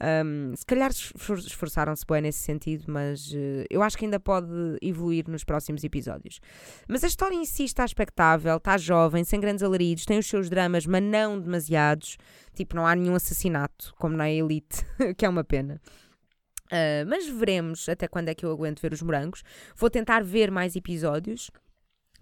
[0.03, 4.49] Um, se calhar esforçaram-se bem nesse sentido, mas uh, eu acho que ainda pode
[4.81, 6.41] evoluir nos próximos episódios.
[6.89, 10.49] Mas a história em si está expectável, está jovem, sem grandes alaridos, tem os seus
[10.49, 12.17] dramas, mas não demasiados.
[12.55, 14.85] Tipo, não há nenhum assassinato, como na Elite,
[15.17, 15.81] que é uma pena.
[16.67, 19.43] Uh, mas veremos até quando é que eu aguento ver os morangos.
[19.77, 21.51] Vou tentar ver mais episódios.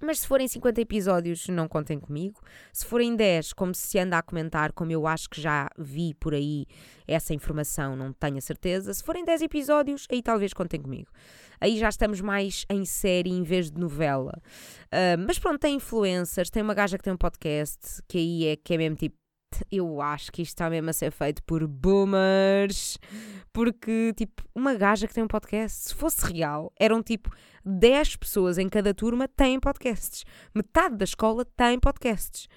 [0.00, 2.40] Mas se forem 50 episódios, não contem comigo.
[2.72, 6.34] Se forem 10, como se anda a comentar, como eu acho que já vi por
[6.34, 6.66] aí
[7.06, 8.92] essa informação, não tenho a certeza.
[8.94, 11.10] Se forem 10 episódios, aí talvez contem comigo.
[11.60, 14.40] Aí já estamos mais em série em vez de novela.
[14.86, 18.56] Uh, mas pronto, tem influencers, tem uma gaja que tem um podcast, que aí é
[18.56, 19.16] que é mesmo tipo
[19.70, 22.98] eu acho que isto está mesmo a ser feito por boomers.
[23.52, 27.30] Porque, tipo, uma gaja que tem um podcast, se fosse real, eram tipo
[27.64, 30.24] 10 pessoas em cada turma têm podcasts.
[30.54, 32.48] Metade da escola tem podcasts.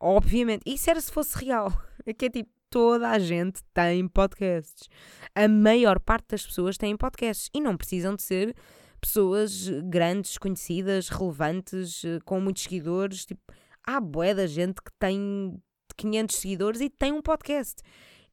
[0.00, 0.62] Obviamente.
[0.66, 1.72] Isso era se fosse real.
[2.16, 4.88] Que é tipo, toda a gente tem podcasts.
[5.34, 7.50] A maior parte das pessoas têm podcasts.
[7.52, 8.54] E não precisam de ser
[9.00, 13.26] pessoas grandes, conhecidas, relevantes, eh, com muitos seguidores.
[13.26, 13.42] Tipo,
[13.86, 15.60] há bué da gente que tem
[15.96, 17.82] 500 seguidores e tem um podcast.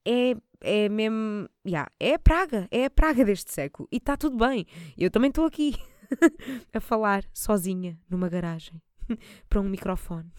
[0.06, 1.48] É, é mesmo.
[1.66, 3.88] Yeah, é a praga, é a praga deste século.
[3.92, 4.66] E está tudo bem.
[4.98, 5.76] Eu também estou aqui
[6.74, 8.82] a falar sozinha numa garagem
[9.50, 10.32] para um microfone.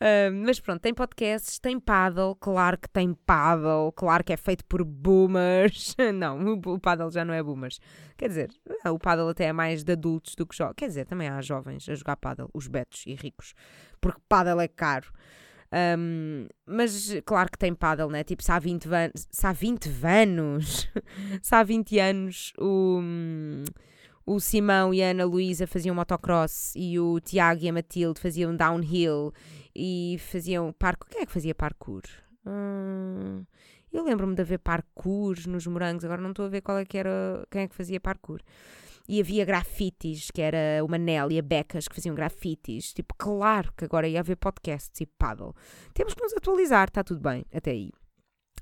[0.00, 4.64] Uh, mas pronto, tem podcasts, tem paddle, claro que tem paddle, claro que é feito
[4.64, 5.96] por boomers.
[6.14, 7.80] Não, o paddle já não é boomers.
[8.16, 8.50] Quer dizer,
[8.86, 10.74] o paddle até é mais de adultos do que jovens.
[10.76, 13.54] Quer dizer, também há jovens a jogar paddle, os betos e ricos,
[14.00, 15.12] porque paddle é caro.
[15.70, 18.24] Um, mas claro que tem paddle, né?
[18.24, 19.28] Tipo, se há 20 anos.
[19.30, 20.88] Se há 20 anos.
[21.42, 23.00] se há 20 anos o,
[24.26, 28.54] o Simão e a Ana Luísa faziam motocross e o Tiago e a Matilde faziam
[28.56, 29.32] downhill
[29.74, 31.08] e faziam parkour.
[31.10, 32.02] Quem é que fazia parkour?
[32.46, 33.44] Hum,
[33.92, 36.96] eu lembro-me de haver parkour nos morangos, agora não estou a ver qual é que
[36.96, 38.40] era, quem é que fazia parkour
[39.08, 42.92] e havia grafites, que era o Manel e a Becas que faziam grafites.
[42.92, 45.54] Tipo, claro que agora ia haver podcasts e paddle.
[45.94, 47.90] Temos que nos atualizar, está tudo bem, até aí.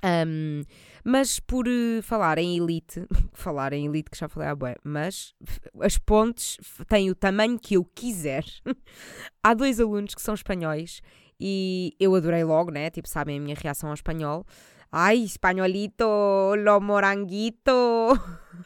[0.04, 0.62] Um,
[1.02, 5.34] mas por uh, falar em elite, falar em elite que já falei, ah, bué, mas
[5.80, 8.44] as pontes têm o tamanho que eu quiser.
[9.42, 11.00] Há dois alunos que são espanhóis
[11.40, 12.88] e eu adorei logo, né?
[12.90, 14.46] Tipo, sabem a minha reação ao espanhol.
[14.98, 18.16] Ai, espanholito, lo moranguito.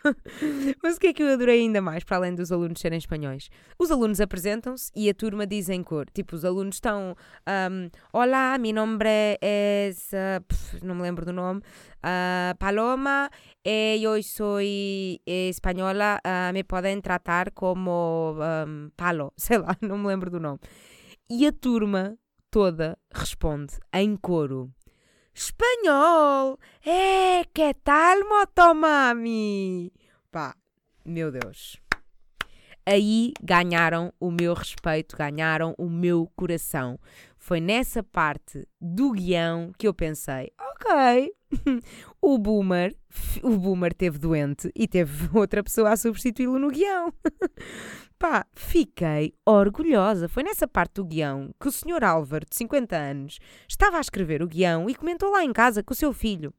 [0.80, 3.50] Mas o que é que eu adorei ainda mais, para além dos alunos serem espanhóis?
[3.76, 6.06] Os alunos apresentam-se e a turma diz em cor.
[6.14, 7.16] Tipo, os alunos estão.
[7.48, 10.12] Um, Olá, mi nombre es.
[10.12, 11.62] Uh, pf, não me lembro do nome.
[11.96, 13.28] Uh, Paloma,
[13.66, 14.60] e eu sou
[15.26, 16.20] espanhola.
[16.24, 18.36] Uh, me podem tratar como
[18.68, 19.32] um, Palo.
[19.36, 20.60] Sei lá, não me lembro do nome.
[21.28, 22.16] E a turma
[22.52, 24.70] toda responde em coro.
[25.34, 26.58] Espanhol!
[26.84, 29.92] É, que tal, motomami?
[30.30, 30.54] Pá,
[31.04, 31.76] meu Deus.
[32.86, 36.98] Aí ganharam o meu respeito, ganharam o meu coração.
[37.38, 41.32] Foi nessa parte do guião que eu pensei, ok,
[42.20, 42.96] o boomer,
[43.42, 47.12] o boomer teve doente e teve outra pessoa a substituí-lo no guião.
[48.20, 50.28] Pá, fiquei orgulhosa.
[50.28, 52.04] Foi nessa parte do guião que o Sr.
[52.04, 55.94] Álvaro, de 50 anos, estava a escrever o guião e comentou lá em casa com
[55.94, 56.52] o seu filho.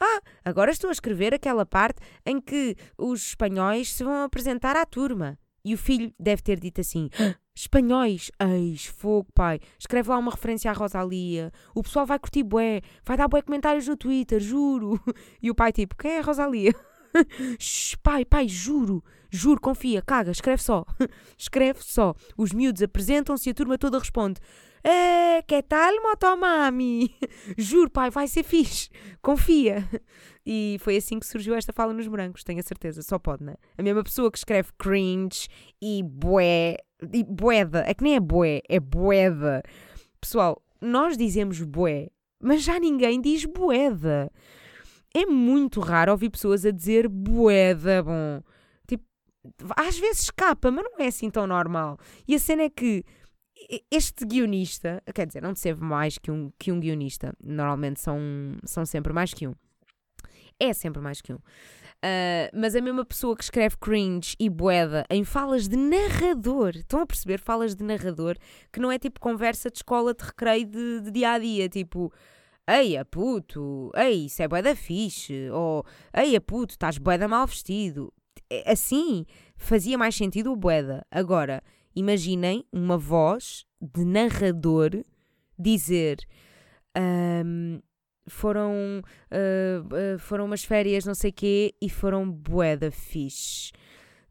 [0.00, 4.84] Ah, agora estou a escrever aquela parte em que os espanhóis se vão apresentar à
[4.84, 5.38] turma.
[5.64, 9.60] E o filho deve ter dito assim: ah, espanhóis, eis, fogo, pai.
[9.78, 11.52] Escreve lá uma referência à Rosalia.
[11.72, 15.00] O pessoal vai curtir bué, vai dar bué comentários no Twitter, juro.
[15.40, 16.74] E o pai, tipo, quem é a Rosalia?
[18.02, 20.84] Pai, pai, juro, juro, confia, caga, escreve só.
[21.36, 22.14] escreve só.
[22.36, 24.40] Os miúdos apresentam-se e a turma toda responde:
[24.82, 27.14] É, que tal, motomami?
[27.56, 28.88] juro, pai, vai ser fixe,
[29.22, 29.88] confia.
[30.44, 33.54] E foi assim que surgiu esta fala nos morangos, tenho a certeza, só pode, né?
[33.76, 35.48] A mesma pessoa que escreve cringe
[35.82, 36.76] e bué,
[37.12, 39.62] e boeda, é que nem é bué, é boeda.
[40.20, 44.30] Pessoal, nós dizemos bué, mas já ninguém diz boeda
[45.16, 48.42] é muito raro ouvir pessoas a dizer boeda bom.
[48.86, 49.04] Tipo,
[49.74, 51.98] às vezes escapa, mas não é assim tão normal.
[52.28, 53.02] E a cena é que
[53.90, 58.18] este guionista, quer dizer, não teve mais que um, que um guionista, normalmente são,
[58.64, 59.54] são sempre mais que um.
[60.60, 61.36] É sempre mais que um.
[61.36, 67.00] Uh, mas a mesma pessoa que escreve cringe e boeda em falas de narrador, estão
[67.00, 67.40] a perceber?
[67.40, 68.36] Falas de narrador
[68.70, 72.12] que não é tipo conversa de escola de recreio de, de dia a dia, tipo.
[72.68, 78.12] Eia puto, ei, isso é boeda fixe, ou eia puto, estás boeda mal vestido.
[78.50, 79.24] É, assim
[79.56, 81.06] fazia mais sentido o boeda.
[81.10, 81.62] Agora,
[81.94, 84.90] imaginem uma voz de narrador
[85.56, 86.18] dizer
[86.96, 87.80] um,
[88.28, 89.00] foram,
[89.30, 93.70] uh, uh, foram umas férias não sei quê e foram boeda fixe.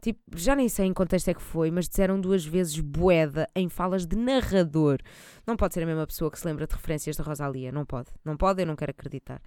[0.06, 3.68] Tipo, já nem sei em contexto é que foi, mas disseram duas vezes boeda em
[3.68, 5.00] falas de narrador.
[5.48, 7.72] Não pode ser a mesma pessoa que se lembra de referências da Rosalia.
[7.72, 8.10] Não pode.
[8.24, 9.42] Não pode, eu não quero acreditar.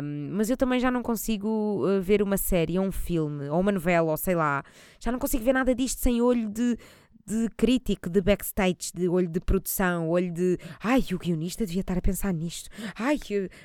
[0.00, 3.58] Um, mas eu também já não consigo uh, ver uma série, ou um filme, ou
[3.58, 4.62] uma novela, ou sei lá.
[5.00, 6.78] Já não consigo ver nada disto sem olho de
[7.26, 11.96] de crítico, de backstage, de olho de produção, olho de ai, o guionista devia estar
[11.96, 13.18] a pensar nisto, ai,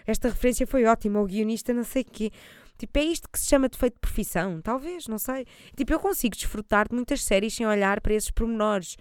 [0.07, 2.31] esta referência foi ótima, o guionista não sei o quê.
[2.79, 4.61] Tipo, é isto que se chama defeito de profissão?
[4.61, 5.45] Talvez, não sei.
[5.75, 8.95] Tipo, eu consigo desfrutar de muitas séries sem olhar para esses pormenores.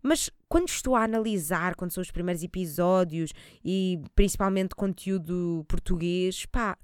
[0.00, 3.32] Mas quando estou a analisar, quando são os primeiros episódios
[3.64, 6.78] e principalmente conteúdo português, pá,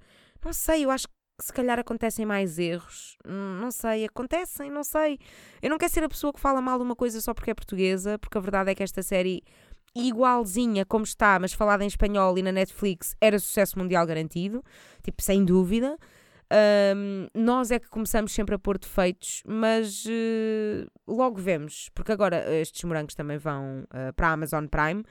[0.44, 3.16] não sei, eu acho que se calhar acontecem mais erros.
[3.24, 5.20] Hum, não sei, acontecem, não sei.
[5.62, 7.55] Eu não quero ser a pessoa que fala mal de uma coisa só porque é
[7.55, 9.44] portuguesa, porque a verdade é que esta série,
[9.94, 14.64] igualzinha como está, mas falada em espanhol e na Netflix, era sucesso mundial garantido,
[15.02, 15.96] tipo, sem dúvida.
[16.53, 22.45] Um, nós é que começamos sempre a pôr defeitos, mas uh, logo vemos, porque agora
[22.61, 25.03] estes morangos também vão uh, para a Amazon Prime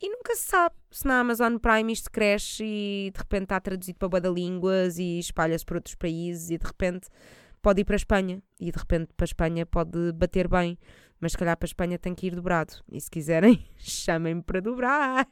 [0.00, 3.98] e nunca se sabe se na Amazon Prime isto cresce e de repente está traduzido
[3.98, 7.08] para boa línguas e espalha-se para outros países e de repente
[7.62, 10.78] pode ir para a Espanha e de repente para a Espanha pode bater bem,
[11.18, 12.74] mas se calhar para a Espanha tem que ir dobrado.
[12.92, 15.26] E se quiserem, chamem-me para dobrar.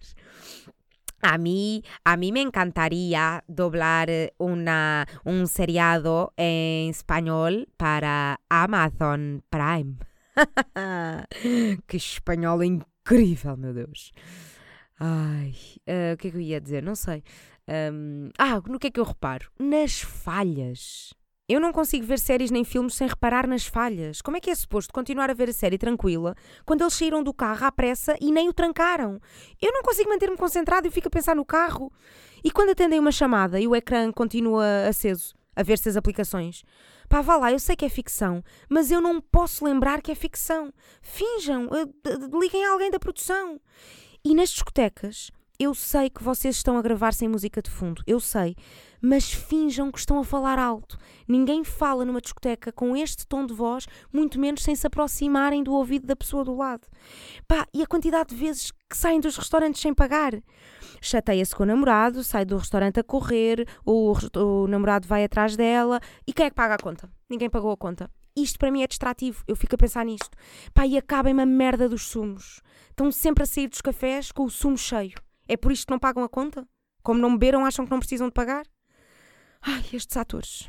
[1.23, 4.09] A mí, a mí me encantaría doblar
[4.39, 9.99] una, un seriado en español para Amazon Prime.
[11.87, 14.13] que espanhol incrível, meu Deus.
[14.99, 15.55] Ai,
[15.87, 16.83] uh, o que é que eu ia dizer?
[16.83, 17.23] Não sei.
[17.69, 19.51] Um, ah, no que é que eu reparo?
[19.59, 21.15] Nas falhas.
[21.53, 24.23] Eu não consigo ver séries nem filmes sem reparar nas falhas.
[24.23, 26.35] Como é que é suposto continuar a ver a série tranquila
[26.65, 29.21] quando eles saíram do carro à pressa e nem o trancaram?
[29.61, 31.93] Eu não consigo manter-me concentrado e fico a pensar no carro.
[32.43, 36.63] E quando atendem uma chamada e o ecrã continua aceso, a ver-se as aplicações.
[37.07, 40.15] Pá, vá lá, eu sei que é ficção, mas eu não posso lembrar que é
[40.15, 40.73] ficção.
[41.03, 43.61] Finjam, uh, liguem a alguém da produção.
[44.25, 48.19] E nas discotecas, eu sei que vocês estão a gravar sem música de fundo, eu
[48.19, 48.57] sei,
[49.03, 50.97] mas finjam que estão a falar alto.
[51.27, 55.73] Ninguém fala numa discoteca com este tom de voz, muito menos sem se aproximarem do
[55.73, 56.87] ouvido da pessoa do lado.
[57.49, 60.33] Pá, e a quantidade de vezes que saem dos restaurantes sem pagar.
[61.01, 66.01] Chateia-se com o namorado, sai do restaurante a correr, o, o namorado vai atrás dela
[66.25, 67.11] e quem é que paga a conta?
[67.29, 68.09] Ninguém pagou a conta.
[68.37, 70.31] Isto para mim é distrativo, eu fico a pensar nisto.
[70.73, 72.63] Pá, e acabem-me a merda dos sumos.
[72.89, 75.15] Estão sempre a sair dos cafés com o sumo cheio.
[75.49, 76.67] É por isto que não pagam a conta?
[77.03, 78.65] Como não beberam, acham que não precisam de pagar?
[79.63, 80.69] Ai, estes atores.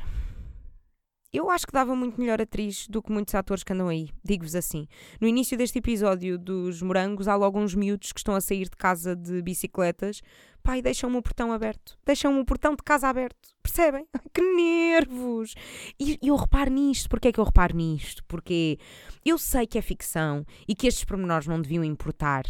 [1.32, 4.54] Eu acho que dava muito melhor atriz do que muitos atores que andam aí, digo-vos
[4.54, 4.86] assim.
[5.20, 8.76] No início deste episódio dos morangos, há logo uns miúdos que estão a sair de
[8.76, 10.22] casa de bicicletas.
[10.62, 11.98] Pai, deixam-me o portão aberto.
[12.06, 13.48] Deixam-me o portão de casa aberto.
[13.60, 14.06] Percebem?
[14.32, 15.56] Que nervos!
[15.98, 17.08] E eu reparo nisto.
[17.08, 18.22] Porquê é que eu reparo nisto?
[18.28, 18.78] Porque
[19.24, 22.44] eu sei que é ficção e que estes pormenores não deviam importar.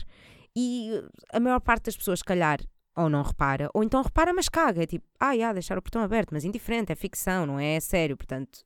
[0.54, 0.90] E
[1.32, 2.60] a maior parte das pessoas, se calhar,
[2.96, 4.82] ou não repara, ou então repara, mas caga.
[4.82, 7.80] É tipo, ah, ia deixar o portão aberto, mas indiferente, é ficção, não é, é
[7.80, 8.16] sério.
[8.16, 8.62] Portanto,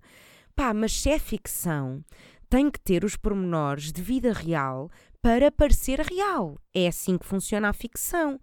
[0.54, 2.04] pá, mas se é ficção,
[2.48, 4.90] tem que ter os pormenores de vida real
[5.22, 6.58] para parecer real.
[6.74, 8.40] É assim que funciona a ficção.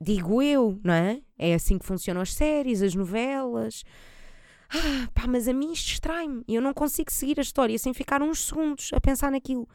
[0.00, 1.20] Digo eu, não é?
[1.38, 3.82] É assim que funcionam as séries, as novelas.
[4.68, 6.44] Ah, pá, mas a mim isto distrai-me.
[6.48, 9.68] Eu não consigo seguir a história sem ficar uns segundos a pensar naquilo.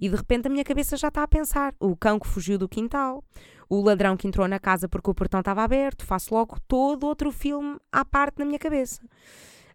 [0.00, 1.74] E de repente a minha cabeça já está a pensar.
[1.80, 3.24] O cão que fugiu do quintal,
[3.68, 6.04] o ladrão que entrou na casa porque o portão estava aberto.
[6.04, 9.02] Faço logo todo outro filme à parte na minha cabeça.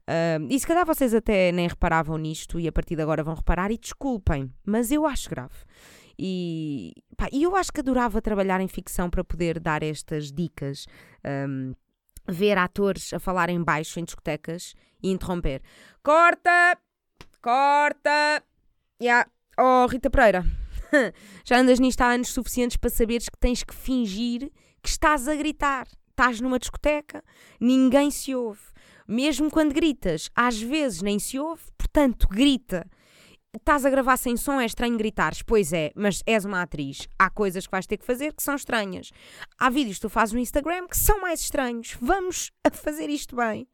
[0.02, 3.36] Uh, e se calhar vocês até nem reparavam nisto e a partir de agora vão
[3.36, 5.56] reparar e desculpem, mas eu acho grave.
[6.18, 10.86] E, pá, eu acho que adorava trabalhar em ficção para poder dar estas dicas.
[11.26, 11.74] Um,
[12.28, 15.62] ver atores a falar em baixo em discotecas e interromper.
[16.04, 16.78] Corta!
[17.42, 18.44] Corta!
[19.02, 19.28] Yeah.
[19.58, 20.46] Oh, Rita Pereira,
[21.46, 25.36] já andas nisto há anos suficientes para saberes que tens que fingir que estás a
[25.36, 25.88] gritar.
[26.10, 27.24] Estás numa discoteca,
[27.60, 28.62] ninguém se ouve.
[29.08, 32.86] Mesmo quando gritas, às vezes nem se ouve, portanto, grita.
[33.54, 35.42] Estás a gravar sem som, é estranho gritares.
[35.42, 37.08] Pois é, mas és uma atriz.
[37.20, 39.10] Há coisas que vais ter que fazer que são estranhas.
[39.60, 41.98] Há vídeos que tu fazes no Instagram que são mais estranhos.
[42.00, 43.68] Vamos a fazer isto bem.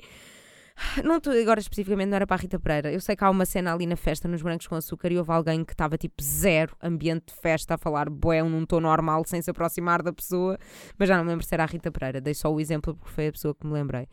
[1.03, 2.91] Não estou agora especificamente, não era para a Rita Pereira.
[2.91, 5.31] Eu sei que há uma cena ali na festa nos Brancos com Açúcar e houve
[5.31, 9.41] alguém que estava tipo zero ambiente de festa a falar bué num tom normal sem
[9.41, 10.57] se aproximar da pessoa,
[10.97, 12.21] mas já não me lembro se era a Rita Pereira.
[12.21, 14.07] Dei só o exemplo porque foi a pessoa que me lembrei.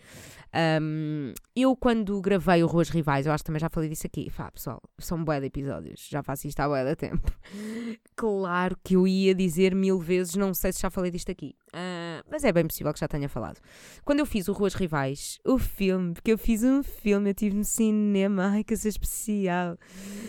[0.80, 4.30] Um, eu, quando gravei o Ruas Rivais, eu acho que também já falei disso aqui.
[4.30, 7.30] Fá, pessoal, são bué de episódios, já faço isto há bué de tempo.
[8.14, 11.56] claro que eu ia dizer mil vezes, não sei se já falei disto aqui.
[11.74, 13.60] Uh, mas é bem possível que já tenha falado.
[14.04, 17.56] Quando eu fiz o Ruas Rivais, o filme, porque eu fiz um filme, eu estive
[17.56, 19.76] no cinema, ai que é especial,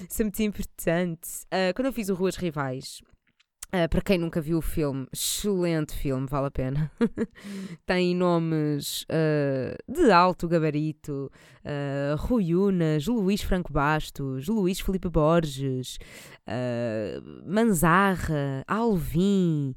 [0.10, 1.30] isso é muito importante.
[1.46, 3.02] Uh, quando eu fiz o Ruas Rivais,
[3.76, 6.90] Uh, para quem nunca viu o filme, excelente filme, vale a pena.
[7.86, 11.30] Tem nomes uh, de alto gabarito:
[11.66, 15.98] uh, Rui Unas, Luís Franco Bastos, Luís Felipe Borges,
[17.46, 19.76] Manzarra, Alvim.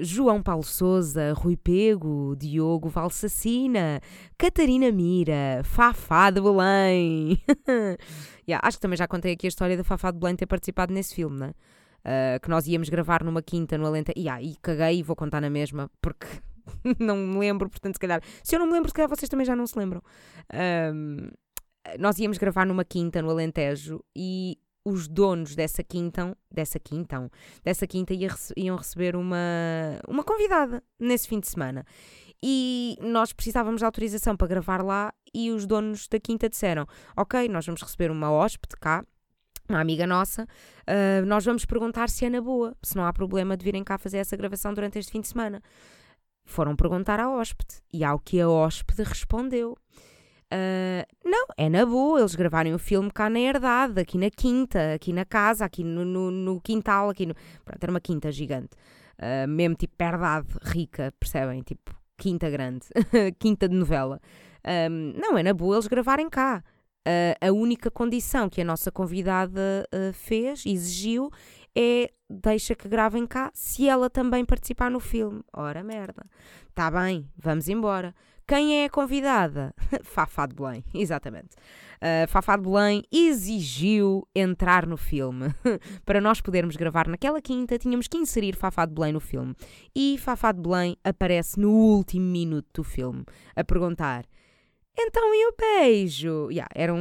[0.00, 4.00] João Paulo Souza, Rui Pego, Diogo Valsacina,
[4.38, 7.38] Catarina Mira, Fafá de Belém.
[8.48, 10.92] yeah, acho que também já contei aqui a história da Fafá de Belém ter participado
[10.92, 11.54] nesse filme, não é?
[12.04, 14.18] uh, que nós íamos gravar numa quinta no Alentejo.
[14.18, 16.26] E, ah, e caguei e vou contar na mesma, porque
[16.98, 18.20] não me lembro, portanto, se calhar.
[18.42, 20.02] Se eu não me lembro, se calhar vocês também já não se lembram.
[20.92, 21.28] Um,
[21.98, 27.30] nós íamos gravar numa quinta no Alentejo e os donos dessa quinta, dessa quinta,
[27.62, 28.12] dessa quinta
[28.56, 29.36] iam receber uma,
[30.06, 31.84] uma convidada nesse fim de semana.
[32.42, 37.48] E nós precisávamos de autorização para gravar lá e os donos da quinta disseram: Ok,
[37.48, 39.04] nós vamos receber uma hóspede cá
[39.68, 43.56] uma amiga nossa, uh, nós vamos perguntar se é na boa, se não há problema
[43.56, 45.62] de virem cá fazer essa gravação durante este fim de semana.
[46.44, 49.76] Foram perguntar à hóspede e ao que a hóspede respondeu.
[50.54, 54.94] Uh, não, é na boa, eles gravarem o filme cá na herdade, aqui na quinta,
[54.94, 57.34] aqui na casa, aqui no, no, no quintal, aqui no...
[57.64, 58.70] Pronto, era uma quinta gigante.
[59.18, 61.60] Uh, mesmo tipo herdade rica, percebem?
[61.62, 62.86] Tipo, quinta grande,
[63.38, 64.20] quinta de novela.
[64.64, 66.62] Um, não, é na boa eles gravarem cá.
[67.06, 71.30] Uh, a única condição que a nossa convidada uh, fez, exigiu,
[71.76, 75.42] é deixa que gravem cá se ela também participar no filme.
[75.52, 76.24] Ora merda.
[76.74, 78.14] Tá bem, vamos embora.
[78.46, 79.74] Quem é a convidada?
[80.04, 81.56] Fafá de Belém, exatamente.
[81.96, 85.46] Uh, Fafá de Belém exigiu entrar no filme.
[86.04, 89.54] Para nós podermos gravar naquela quinta, tínhamos que inserir Fafá de Belém no filme.
[89.96, 93.24] E Fafá de Belém aparece no último minuto do filme,
[93.56, 94.26] a perguntar
[94.96, 96.48] então e o beijo?
[96.50, 96.96] Yeah, eram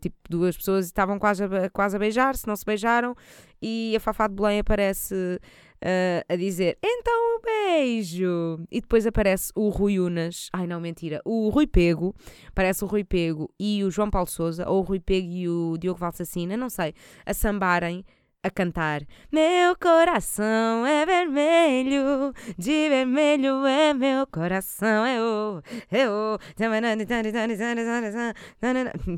[0.00, 3.14] tipo duas pessoas e estavam quase a, quase a beijar-se, não se beijaram,
[3.62, 5.40] e a Fafá de Belém aparece
[5.82, 8.60] uh, a dizer então o beijo.
[8.70, 12.14] E depois aparece o Rui Unas, ai não, mentira, o Rui Pego,
[12.48, 15.76] aparece o Rui Pego e o João Paulo Souza, ou o Rui Pego e o
[15.78, 18.04] Diogo Valsacina, não sei, a sambarem
[18.46, 19.02] a cantar.
[19.32, 26.38] Meu coração é vermelho, de vermelho é meu coração, é o, é o.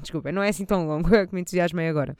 [0.00, 2.16] Desculpa, não é assim tão longo, é que me entusiasmei agora.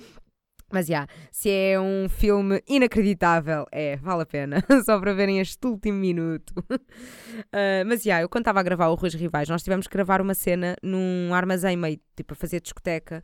[0.71, 5.41] Mas já, yeah, se é um filme inacreditável, é, vale a pena, só para verem
[5.41, 6.53] este último minuto.
[6.59, 9.95] Uh, mas já, yeah, eu quando estava a gravar o Ruas Rivais, nós tivemos que
[9.95, 13.23] gravar uma cena num armazém meio, tipo, a fazer discoteca.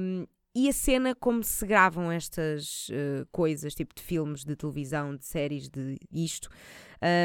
[0.00, 5.14] Um, e a cena como se gravam estas uh, coisas, tipo de filmes, de televisão,
[5.14, 6.48] de séries, de isto,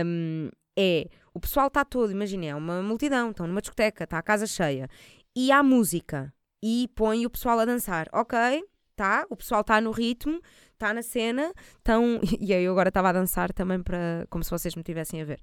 [0.05, 4.21] um, é o pessoal está todo, imaginem, é uma multidão, estão numa discoteca, está a
[4.21, 4.89] casa cheia,
[5.33, 8.65] e há música, e põe o pessoal a dançar, ok?
[9.01, 10.39] Tá, o pessoal está no ritmo,
[10.73, 12.19] está na cena, estão.
[12.39, 14.27] E aí eu agora estava a dançar também para.
[14.29, 15.39] como se vocês me tivessem a ver.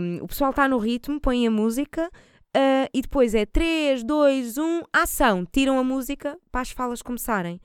[0.00, 2.10] Um, o pessoal está no ritmo, põe a música,
[2.56, 5.44] Uh, e depois é 3, 2, 1, ação.
[5.44, 7.60] Tiram a música para as falas começarem.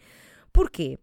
[0.53, 0.99] Porquê?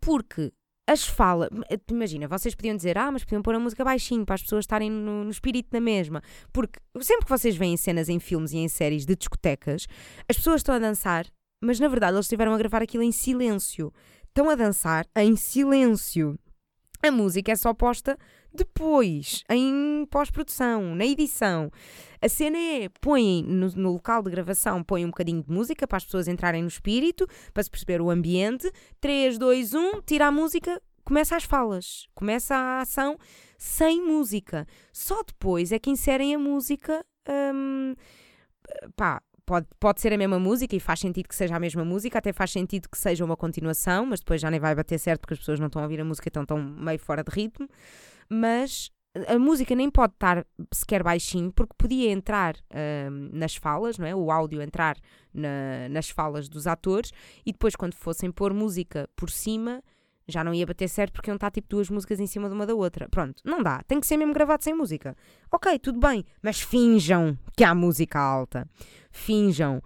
[0.00, 0.50] Porque
[0.88, 1.50] as falas.
[1.90, 4.90] Imagina, vocês podiam dizer, ah, mas podiam pôr a música baixinho para as pessoas estarem
[4.90, 6.22] no, no, espírito na mesma.
[6.52, 9.86] Porque sempre que vocês veem cenas em filmes e em séries de discotecas,
[10.28, 11.26] as pessoas estão a dançar,
[11.60, 13.92] mas na verdade eles estiveram a gravar aquilo em silêncio.
[14.28, 16.38] Estão a dançar em silêncio.
[17.02, 18.18] A música é só posta
[18.52, 21.70] depois, em pós-produção, na edição.
[22.20, 25.98] A cena é, põem no, no, local de gravação, põem um bocadinho de música para
[25.98, 28.70] as pessoas entrarem no espírito, para se perceber o ambiente.
[29.00, 33.18] 3, 2, 1, tira a música, começa as falas, começa a ação
[33.58, 34.66] sem música.
[34.92, 37.04] Só depois é que inserem a música.
[37.28, 37.94] Hum,
[38.96, 42.18] pá, pode, pode ser a mesma música e faz sentido que seja a mesma música,
[42.18, 45.34] até faz sentido que seja uma continuação, mas depois já nem vai bater certo porque
[45.34, 47.68] as pessoas não estão a ouvir a música, então estão meio fora de ritmo.
[48.28, 48.90] Mas
[49.28, 52.54] a música nem pode estar sequer baixinho, porque podia entrar
[53.10, 54.14] hum, nas falas, não é?
[54.14, 54.96] O áudio entrar
[55.32, 57.12] na- nas falas dos atores
[57.44, 59.82] e depois, quando fossem pôr música por cima,
[60.28, 62.66] já não ia bater certo porque iam estar tipo duas músicas em cima de uma
[62.66, 63.08] da outra.
[63.08, 63.82] Pronto, não dá.
[63.84, 65.16] Tem que ser mesmo gravado sem música.
[65.50, 68.68] Ok, tudo bem, mas finjam que há música alta.
[69.10, 69.82] Finjam.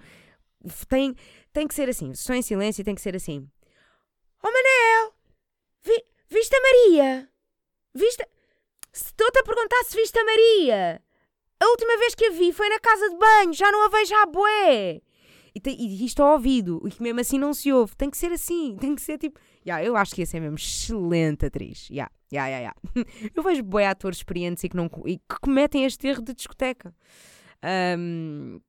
[0.88, 1.14] Tem,
[1.53, 2.11] tem que ser assim.
[2.11, 3.47] Estão em silêncio, tem que ser assim.
[4.43, 5.14] Oh Manel!
[5.82, 7.28] Vi, viste a Maria?
[7.95, 8.26] Viste.
[8.93, 11.03] Estou-te a perguntar se viste a Maria.
[11.61, 14.14] A última vez que a vi foi na casa de banho, já não a vejo
[14.14, 15.03] à bué.
[15.55, 17.95] E, e isto ao ouvido, e que mesmo assim não se ouve.
[17.95, 19.38] Tem que ser assim, tem que ser tipo.
[19.65, 21.89] Ya, eu acho que ia ser mesmo excelente atriz.
[21.91, 22.75] Ya, ya, ya, ya.
[23.35, 26.95] Eu vejo bué atores experientes e que, não, e que cometem este erro de discoteca.
[27.63, 28.61] Ahm,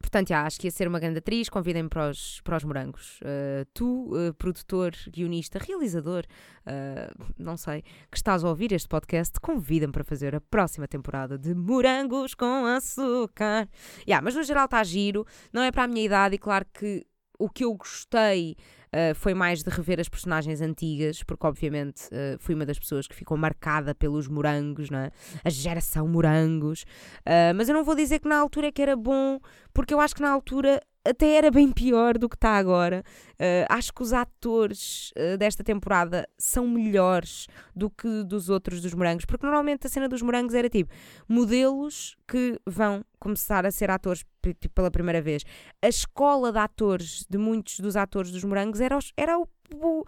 [0.00, 1.48] portanto, ya, acho que ia ser uma grande atriz.
[1.48, 3.20] Convidem-me para os, para os morangos.
[3.24, 6.24] Ah, tu, ah, produtor, guionista, realizador,
[6.66, 11.38] ah, não sei, que estás a ouvir este podcast, convida-me para fazer a próxima temporada
[11.38, 13.68] de Morangos com Açúcar.
[14.08, 17.06] Yeah, mas no geral está giro, não é para a minha idade e claro que
[17.38, 18.56] o que eu gostei
[18.92, 23.06] ah, foi mais de rever as personagens antigas, porque obviamente ah, fui uma das pessoas
[23.06, 25.10] que ficou marcada pelos morangos, não é?
[25.44, 26.84] a geração morangos.
[27.24, 29.38] Ah, mas eu não vou dizer que na altura é que era bom,
[29.72, 33.02] porque eu acho que na altura até era bem pior do que está agora.
[33.38, 38.94] Ah, acho que os atores ah, desta temporada são melhores do que dos outros dos
[38.94, 40.92] morangos, porque normalmente a cena dos morangos era tipo
[41.28, 45.42] modelos que vão começar a ser atores tipo, pela primeira vez.
[45.82, 50.04] A escola de atores de muitos dos atores dos morangos era, os- era o- o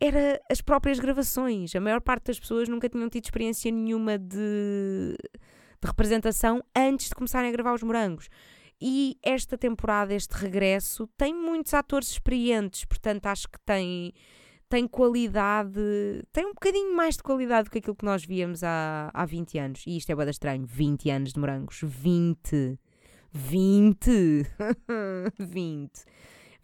[0.00, 1.74] era as próprias gravações.
[1.74, 7.14] A maior parte das pessoas nunca tinham tido experiência nenhuma de, de representação antes de
[7.14, 8.28] começarem a gravar os morangos.
[8.80, 14.12] E esta temporada, este regresso, tem muitos atores experientes, portanto acho que tem,
[14.68, 15.80] tem qualidade,
[16.32, 19.58] tem um bocadinho mais de qualidade do que aquilo que nós víamos há, há 20
[19.58, 19.84] anos.
[19.86, 21.80] E isto é bada estranho, 20 anos de morangos.
[21.82, 22.78] 20!
[23.32, 24.46] 20!
[25.38, 25.90] 20!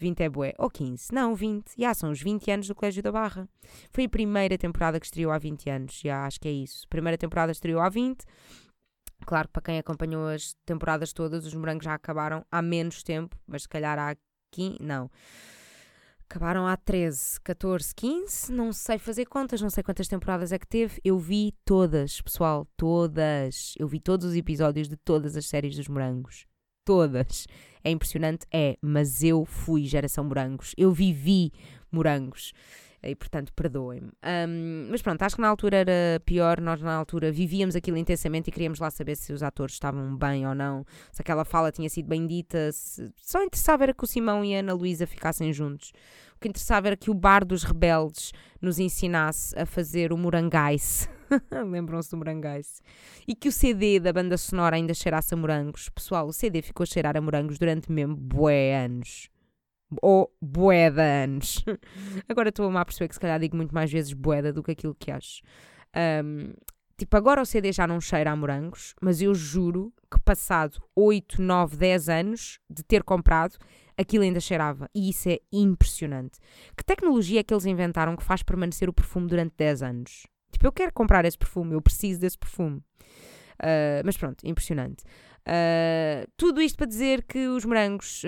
[0.02, 0.52] 20 é bué.
[0.58, 1.14] Ou 15.
[1.14, 1.74] Não, 20.
[1.78, 3.48] Já são os 20 anos do Colégio da Barra.
[3.92, 6.00] Foi a primeira temporada que estreou há 20 anos.
[6.02, 6.86] Já acho que é isso.
[6.88, 8.24] Primeira temporada estreou há 20.
[9.24, 13.36] Claro que para quem acompanhou as temporadas todas, os morangos já acabaram há menos tempo,
[13.46, 14.16] mas se calhar há
[14.50, 14.78] 15.
[14.80, 15.10] Não.
[16.28, 18.52] Acabaram há 13, 14, 15.
[18.52, 20.98] Não sei fazer contas, não sei quantas temporadas é que teve.
[21.04, 23.74] Eu vi todas, pessoal, todas.
[23.78, 26.46] Eu vi todos os episódios de todas as séries dos morangos.
[26.86, 27.46] Todas.
[27.84, 28.46] É impressionante?
[28.50, 30.74] É, mas eu fui geração morangos.
[30.76, 31.52] Eu vivi
[31.90, 32.52] morangos.
[33.04, 34.10] E portanto, perdoem-me.
[34.22, 36.60] Ahm, mas pronto, acho que na altura era pior.
[36.60, 40.46] Nós na altura vivíamos aquilo intensamente e queríamos lá saber se os atores estavam bem
[40.46, 42.70] ou não, se aquela fala tinha sido bem dita.
[42.70, 43.10] Se...
[43.16, 45.92] Só interessava era que o Simão e a Ana Luísa ficassem juntos.
[46.36, 51.08] O que interessava era que o bar dos rebeldes nos ensinasse a fazer o morangais.
[51.50, 52.80] Lembram-se do morangais?
[53.26, 55.88] E que o CD da banda sonora ainda cheirasse a morangos.
[55.88, 59.31] Pessoal, o CD ficou a cheirar a morangos durante mesmo bué anos.
[60.00, 61.64] Ou boeda anos.
[62.28, 64.94] Agora estou-me a perceber que se calhar digo muito mais vezes boeda do que aquilo
[64.94, 65.42] que acho.
[65.94, 66.54] Ahm,
[66.96, 71.42] tipo, agora o CD já não cheira a morangos, mas eu juro que passado 8,
[71.42, 73.56] 9, 10 anos de ter comprado,
[73.96, 74.88] aquilo ainda cheirava.
[74.94, 76.38] E isso é impressionante.
[76.76, 80.26] Que tecnologia é que eles inventaram que faz permanecer o perfume durante 10 anos?
[80.50, 82.82] Tipo, eu quero comprar esse perfume, eu preciso desse perfume.
[83.62, 85.04] Ah, mas pronto, impressionante.
[85.44, 88.22] Ah, tudo isto para dizer que os morangos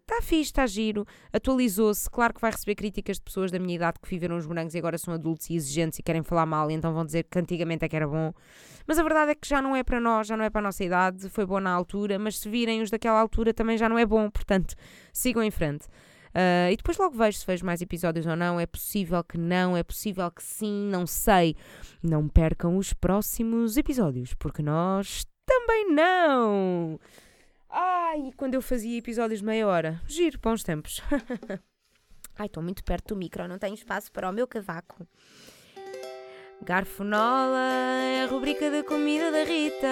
[0.00, 2.08] está fixe, está giro, atualizou-se.
[2.08, 4.78] Claro que vai receber críticas de pessoas da minha idade que viveram os morangos e
[4.78, 7.84] agora são adultos e exigentes e querem falar mal, e então vão dizer que antigamente
[7.84, 8.32] é que era bom.
[8.86, 10.64] Mas a verdade é que já não é para nós, já não é para a
[10.64, 13.98] nossa idade, foi bom na altura, mas se virem os daquela altura também já não
[13.98, 14.74] é bom, portanto,
[15.12, 15.86] sigam em frente.
[16.34, 18.58] Ah, e depois logo vejo se vejo mais episódios ou não.
[18.58, 21.54] É possível que não, é possível que sim, não sei.
[22.02, 26.98] Não percam os próximos episódios, porque nós também não.
[27.68, 30.00] Ai, quando eu fazia episódios de meia hora.
[30.06, 31.00] Giro, bons tempos.
[32.36, 35.06] Ai, estou muito perto do micro, não tenho espaço para o meu cavaco.
[36.62, 39.86] Garfonola é a rubrica da comida da Rita.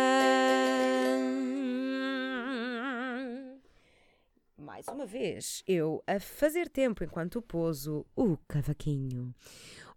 [4.56, 9.34] Mais uma vez, eu a fazer tempo enquanto pouso o cavaquinho.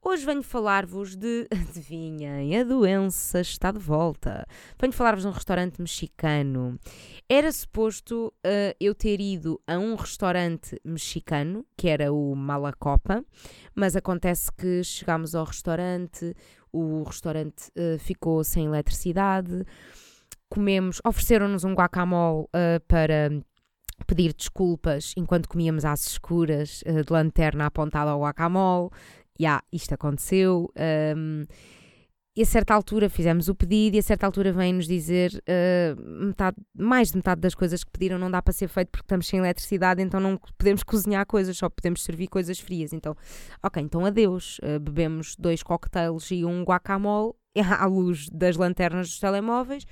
[0.07, 1.47] Hoje venho falar-vos de.
[1.49, 4.45] Adivinhem, a doença está de volta.
[4.79, 6.79] Venho falar-vos de um restaurante mexicano.
[7.27, 13.25] Era suposto uh, eu ter ido a um restaurante mexicano, que era o Malacopa,
[13.73, 16.35] mas acontece que chegámos ao restaurante,
[16.71, 19.65] o restaurante uh, ficou sem eletricidade,
[20.47, 23.31] comemos, ofereceram-nos um guacamole uh, para
[24.05, 28.91] pedir desculpas enquanto comíamos às escuras, de lanterna apontada ao guacamole.
[29.39, 30.71] Yeah, isto aconteceu.
[31.15, 31.45] Um,
[32.37, 36.57] e a certa altura fizemos o pedido e a certa altura vem-nos dizer uh, metade,
[36.77, 39.39] mais de metade das coisas que pediram não dá para ser feito porque estamos sem
[39.39, 42.91] eletricidade, então não podemos cozinhar coisas, só podemos servir coisas frias.
[42.91, 43.15] Então,
[43.63, 44.59] ok, então adeus.
[44.59, 47.31] Uh, bebemos dois cocktails e um guacamole
[47.79, 49.85] à luz das lanternas dos telemóveis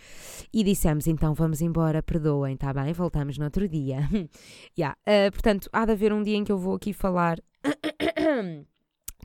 [0.53, 2.91] e dissemos então vamos embora, perdoem, está bem?
[2.91, 3.99] Voltamos no outro dia.
[4.77, 4.97] yeah.
[5.07, 7.39] Uh, portanto, há de haver um dia em que eu vou aqui falar.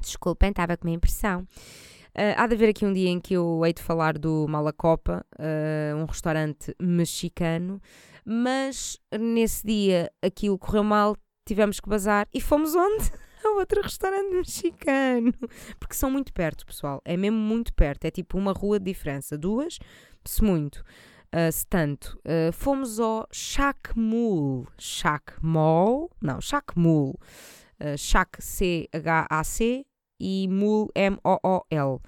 [0.01, 1.47] Desculpem, estava com a impressão.
[2.19, 5.25] Uh, há de haver aqui um dia em que eu hei de falar do Malacopa,
[5.39, 7.81] uh, um restaurante mexicano,
[8.25, 13.11] mas nesse dia aquilo correu mal, tivemos que bazar e fomos onde?
[13.45, 15.33] A outro restaurante mexicano.
[15.79, 17.01] Porque são muito perto, pessoal.
[17.05, 18.05] É mesmo muito perto.
[18.05, 19.39] É tipo uma rua de diferença.
[19.39, 19.79] Duas,
[20.25, 20.85] se muito.
[21.33, 22.19] Uh, se tanto.
[22.25, 24.67] Uh, fomos ao Chacmul.
[24.77, 26.11] Chacmol?
[26.21, 27.17] Não, Chacmul.
[27.97, 29.87] Chac, C-H-A-C
[30.21, 32.01] e Mul, M-O-O-L.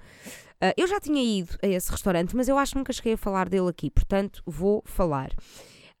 [0.63, 3.17] Uh, eu já tinha ido a esse restaurante, mas eu acho que nunca cheguei a
[3.17, 5.31] falar dele aqui, portanto vou falar.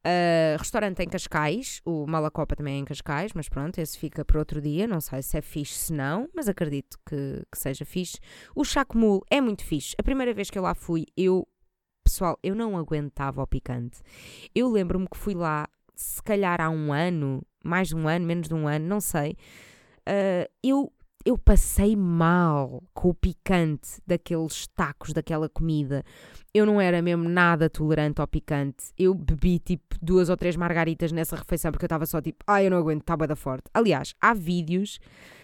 [0.01, 4.39] Uh, restaurante em Cascais, o Malacopa também é em Cascais, mas pronto, esse fica para
[4.39, 4.87] outro dia.
[4.87, 8.19] Não sei se é fixe, se não, mas acredito que, que seja fixe.
[8.55, 9.95] O Chacmul é muito fixe.
[9.97, 11.47] A primeira vez que eu lá fui, eu,
[12.03, 13.99] pessoal, eu não aguentava o picante.
[14.53, 18.47] Eu lembro-me que fui lá, se calhar há um ano, mais de um ano, menos
[18.47, 19.37] de um ano, não sei.
[20.07, 20.91] Uh, eu
[21.25, 26.03] eu passei mal com o picante daqueles tacos, daquela comida.
[26.53, 28.91] Eu não era mesmo nada tolerante ao picante.
[28.97, 32.63] Eu bebi tipo duas ou três margaritas nessa refeição porque eu estava só tipo, ai,
[32.63, 33.65] ah, eu não aguento, está da forte.
[33.73, 34.99] Aliás, há vídeos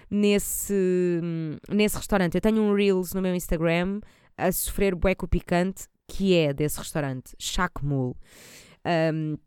[0.09, 1.21] nesse,
[1.69, 2.35] nesse restaurante.
[2.35, 4.01] Eu tenho um Reels no meu Instagram
[4.37, 8.15] a sofrer bué com o picante, que é desse restaurante, Chacmul.
[9.13, 9.37] Um,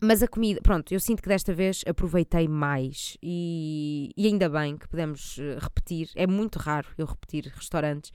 [0.00, 4.76] mas a comida, pronto, eu sinto que desta vez aproveitei mais e, e, ainda bem
[4.76, 6.10] que podemos eh, repetir.
[6.14, 8.12] É muito raro eu repetir restaurantes.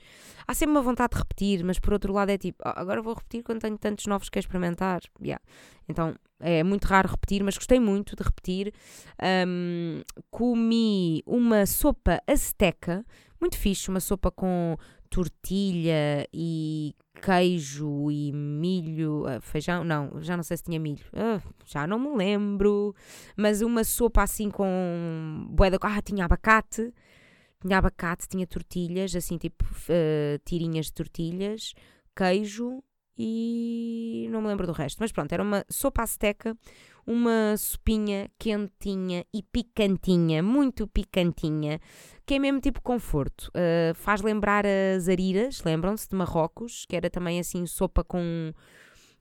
[0.47, 3.15] Há sempre uma vontade de repetir, mas por outro lado é tipo, oh, agora vou
[3.15, 5.01] repetir quando tenho tantos novos que experimentar.
[5.19, 5.41] Yeah.
[5.89, 8.73] Então é muito raro repetir, mas gostei muito de repetir.
[9.47, 13.03] Um, comi uma sopa azteca,
[13.39, 14.77] muito fixe, uma sopa com
[15.11, 21.53] tortilha e queijo e milho, uh, feijão, não, já não sei se tinha milho, uh,
[21.65, 22.95] já não me lembro,
[23.35, 26.93] mas uma sopa assim com boeda, ah, tinha abacate,
[27.61, 31.73] tinha abacate, tinha tortilhas, assim tipo uh, tirinhas de tortilhas,
[32.15, 32.81] queijo
[33.17, 36.57] e não me lembro do resto, mas pronto, era uma sopa azteca,
[37.05, 41.79] uma sopinha quentinha e picantinha, muito picantinha,
[42.31, 43.49] que é mesmo tipo conforto.
[43.49, 48.53] Uh, faz lembrar as ariras, lembram-se de Marrocos, que era também assim sopa com,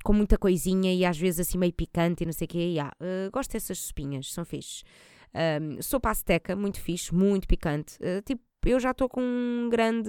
[0.05, 2.59] com muita coisinha e às vezes assim meio picante e não sei o quê.
[2.59, 4.85] Yeah, uh, gosto dessas sopinhas, são fixe.
[5.35, 7.97] Um, sopa azteca, muito fixe, muito picante.
[7.97, 10.09] Uh, tipo, eu já estou com um grande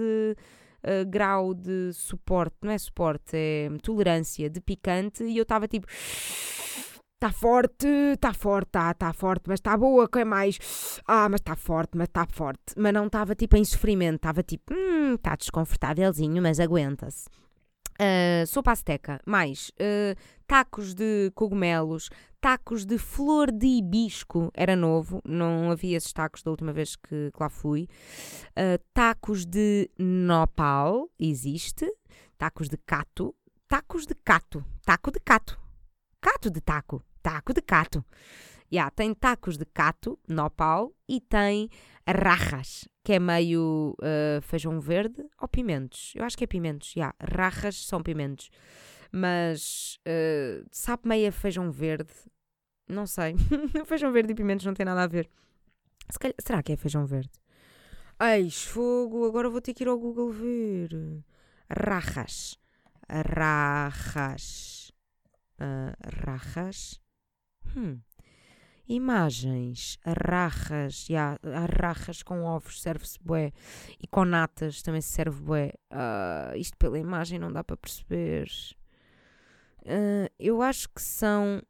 [0.83, 5.87] uh, grau de suporte, não é suporte, é tolerância de picante e eu estava tipo
[7.21, 10.57] Está forte, está forte, está tá forte, mas está boa, que é mais?
[11.05, 12.73] Ah, mas está forte, mas está forte.
[12.75, 17.27] Mas não estava tipo em sofrimento, estava tipo, hum, está desconfortávelzinho, mas aguenta-se.
[18.01, 22.09] Uh, sopa azteca, mais uh, tacos de cogumelos,
[22.41, 27.29] tacos de flor de hibisco, era novo, não havia esses tacos da última vez que,
[27.31, 27.87] que lá fui.
[28.57, 31.85] Uh, tacos de nopal, existe.
[32.35, 33.35] Tacos de cato,
[33.67, 35.59] tacos de cato, taco de cato,
[36.19, 38.03] cato de taco taco de cato.
[38.71, 41.69] Yeah, tem tacos de cato, nopal, e tem
[42.07, 46.13] rajas, que é meio uh, feijão verde ou pimentos.
[46.15, 48.49] Eu acho que é pimentos, yeah, rajas são pimentos.
[49.11, 52.13] Mas uh, sabe meio feijão verde?
[52.87, 53.35] Não sei.
[53.85, 55.29] feijão verde e pimentos não tem nada a ver.
[56.09, 57.31] Se calhar, será que é feijão verde?
[58.21, 60.89] Eis, fogo, agora vou ter que ir ao Google ver.
[61.69, 62.57] Rajas.
[63.09, 64.93] Rajas.
[65.59, 67.00] Uh, rajas.
[67.75, 67.99] Hum.
[68.87, 73.53] Imagens, arrarras, yeah, arrarras com ovos serve-se bué
[74.01, 75.73] e com natas também se serve bué.
[75.91, 78.49] Uh, isto pela imagem não dá para perceber.
[79.83, 81.61] Uh, eu acho que são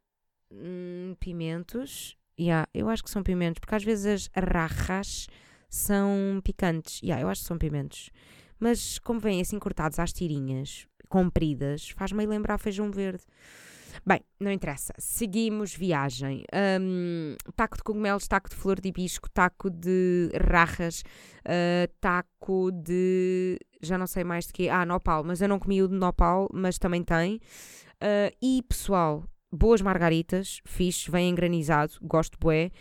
[0.50, 2.16] hum, pimentos.
[2.38, 5.28] Yeah, eu acho que são pimentos, porque às vezes as arrarras
[5.68, 7.00] são picantes.
[7.02, 8.10] Yeah, eu acho que são pimentos.
[8.58, 13.22] Mas como vêm assim cortados às tirinhas, compridas, faz meio lembrar feijão verde.
[14.04, 14.92] Bem, não interessa.
[14.98, 16.44] Seguimos viagem.
[16.80, 21.04] Um, taco de cogumelos, taco de flor de hibisco, taco de rajas,
[21.46, 23.58] uh, taco de.
[23.80, 24.68] já não sei mais de quê.
[24.68, 27.36] Ah, nopal, mas eu não comi o de nopal, mas também tem.
[28.02, 32.72] Uh, e pessoal, boas margaritas, fixe, vem engranizado, gosto bué.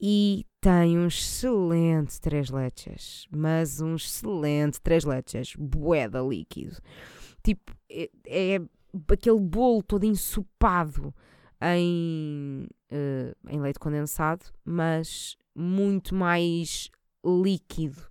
[0.00, 6.76] e tem um excelente três leches, mas um excelente três leches, boeda líquido.
[7.42, 8.60] Tipo, é, é
[9.08, 11.14] aquele bolo todo ensopado
[11.60, 16.90] em, uh, em leite condensado, mas muito mais
[17.24, 18.02] líquido,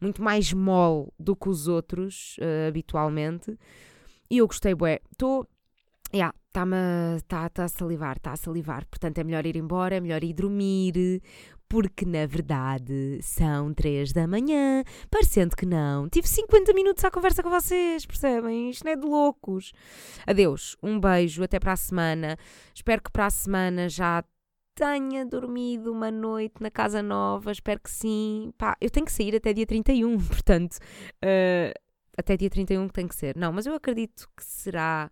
[0.00, 3.58] muito mais mole do que os outros uh, habitualmente.
[4.30, 5.00] E eu gostei, bué.
[5.12, 5.46] Estou.
[6.14, 8.86] Yeah, está-me tá, tá a salivar, está a salivar.
[8.86, 11.20] Portanto, é melhor ir embora, é melhor ir dormir,
[11.68, 16.08] porque na verdade são 3 da manhã, parecendo que não.
[16.08, 18.70] Tive 50 minutos à conversa com vocês, percebem?
[18.70, 19.72] Isto não é de loucos.
[20.26, 22.36] Adeus, um beijo, até para a semana.
[22.74, 24.24] Espero que para a semana já
[24.76, 28.52] tenha dormido uma noite na casa nova, espero que sim.
[28.58, 31.72] Pá, eu tenho que sair até dia 31, portanto, uh,
[32.16, 33.36] até dia 31 que tem que ser.
[33.36, 35.10] Não, mas eu acredito que será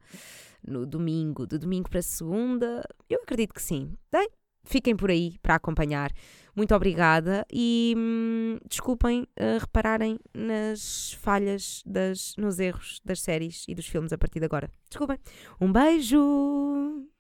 [0.67, 3.97] no domingo, de domingo para segunda, eu acredito que sim.
[4.13, 4.29] Bem,
[4.65, 6.11] fiquem por aí para acompanhar.
[6.55, 13.75] Muito obrigada e hum, desculpem uh, repararem nas falhas, das, nos erros das séries e
[13.75, 14.71] dos filmes a partir de agora.
[14.89, 15.19] Desculpem.
[15.61, 17.14] Um beijo!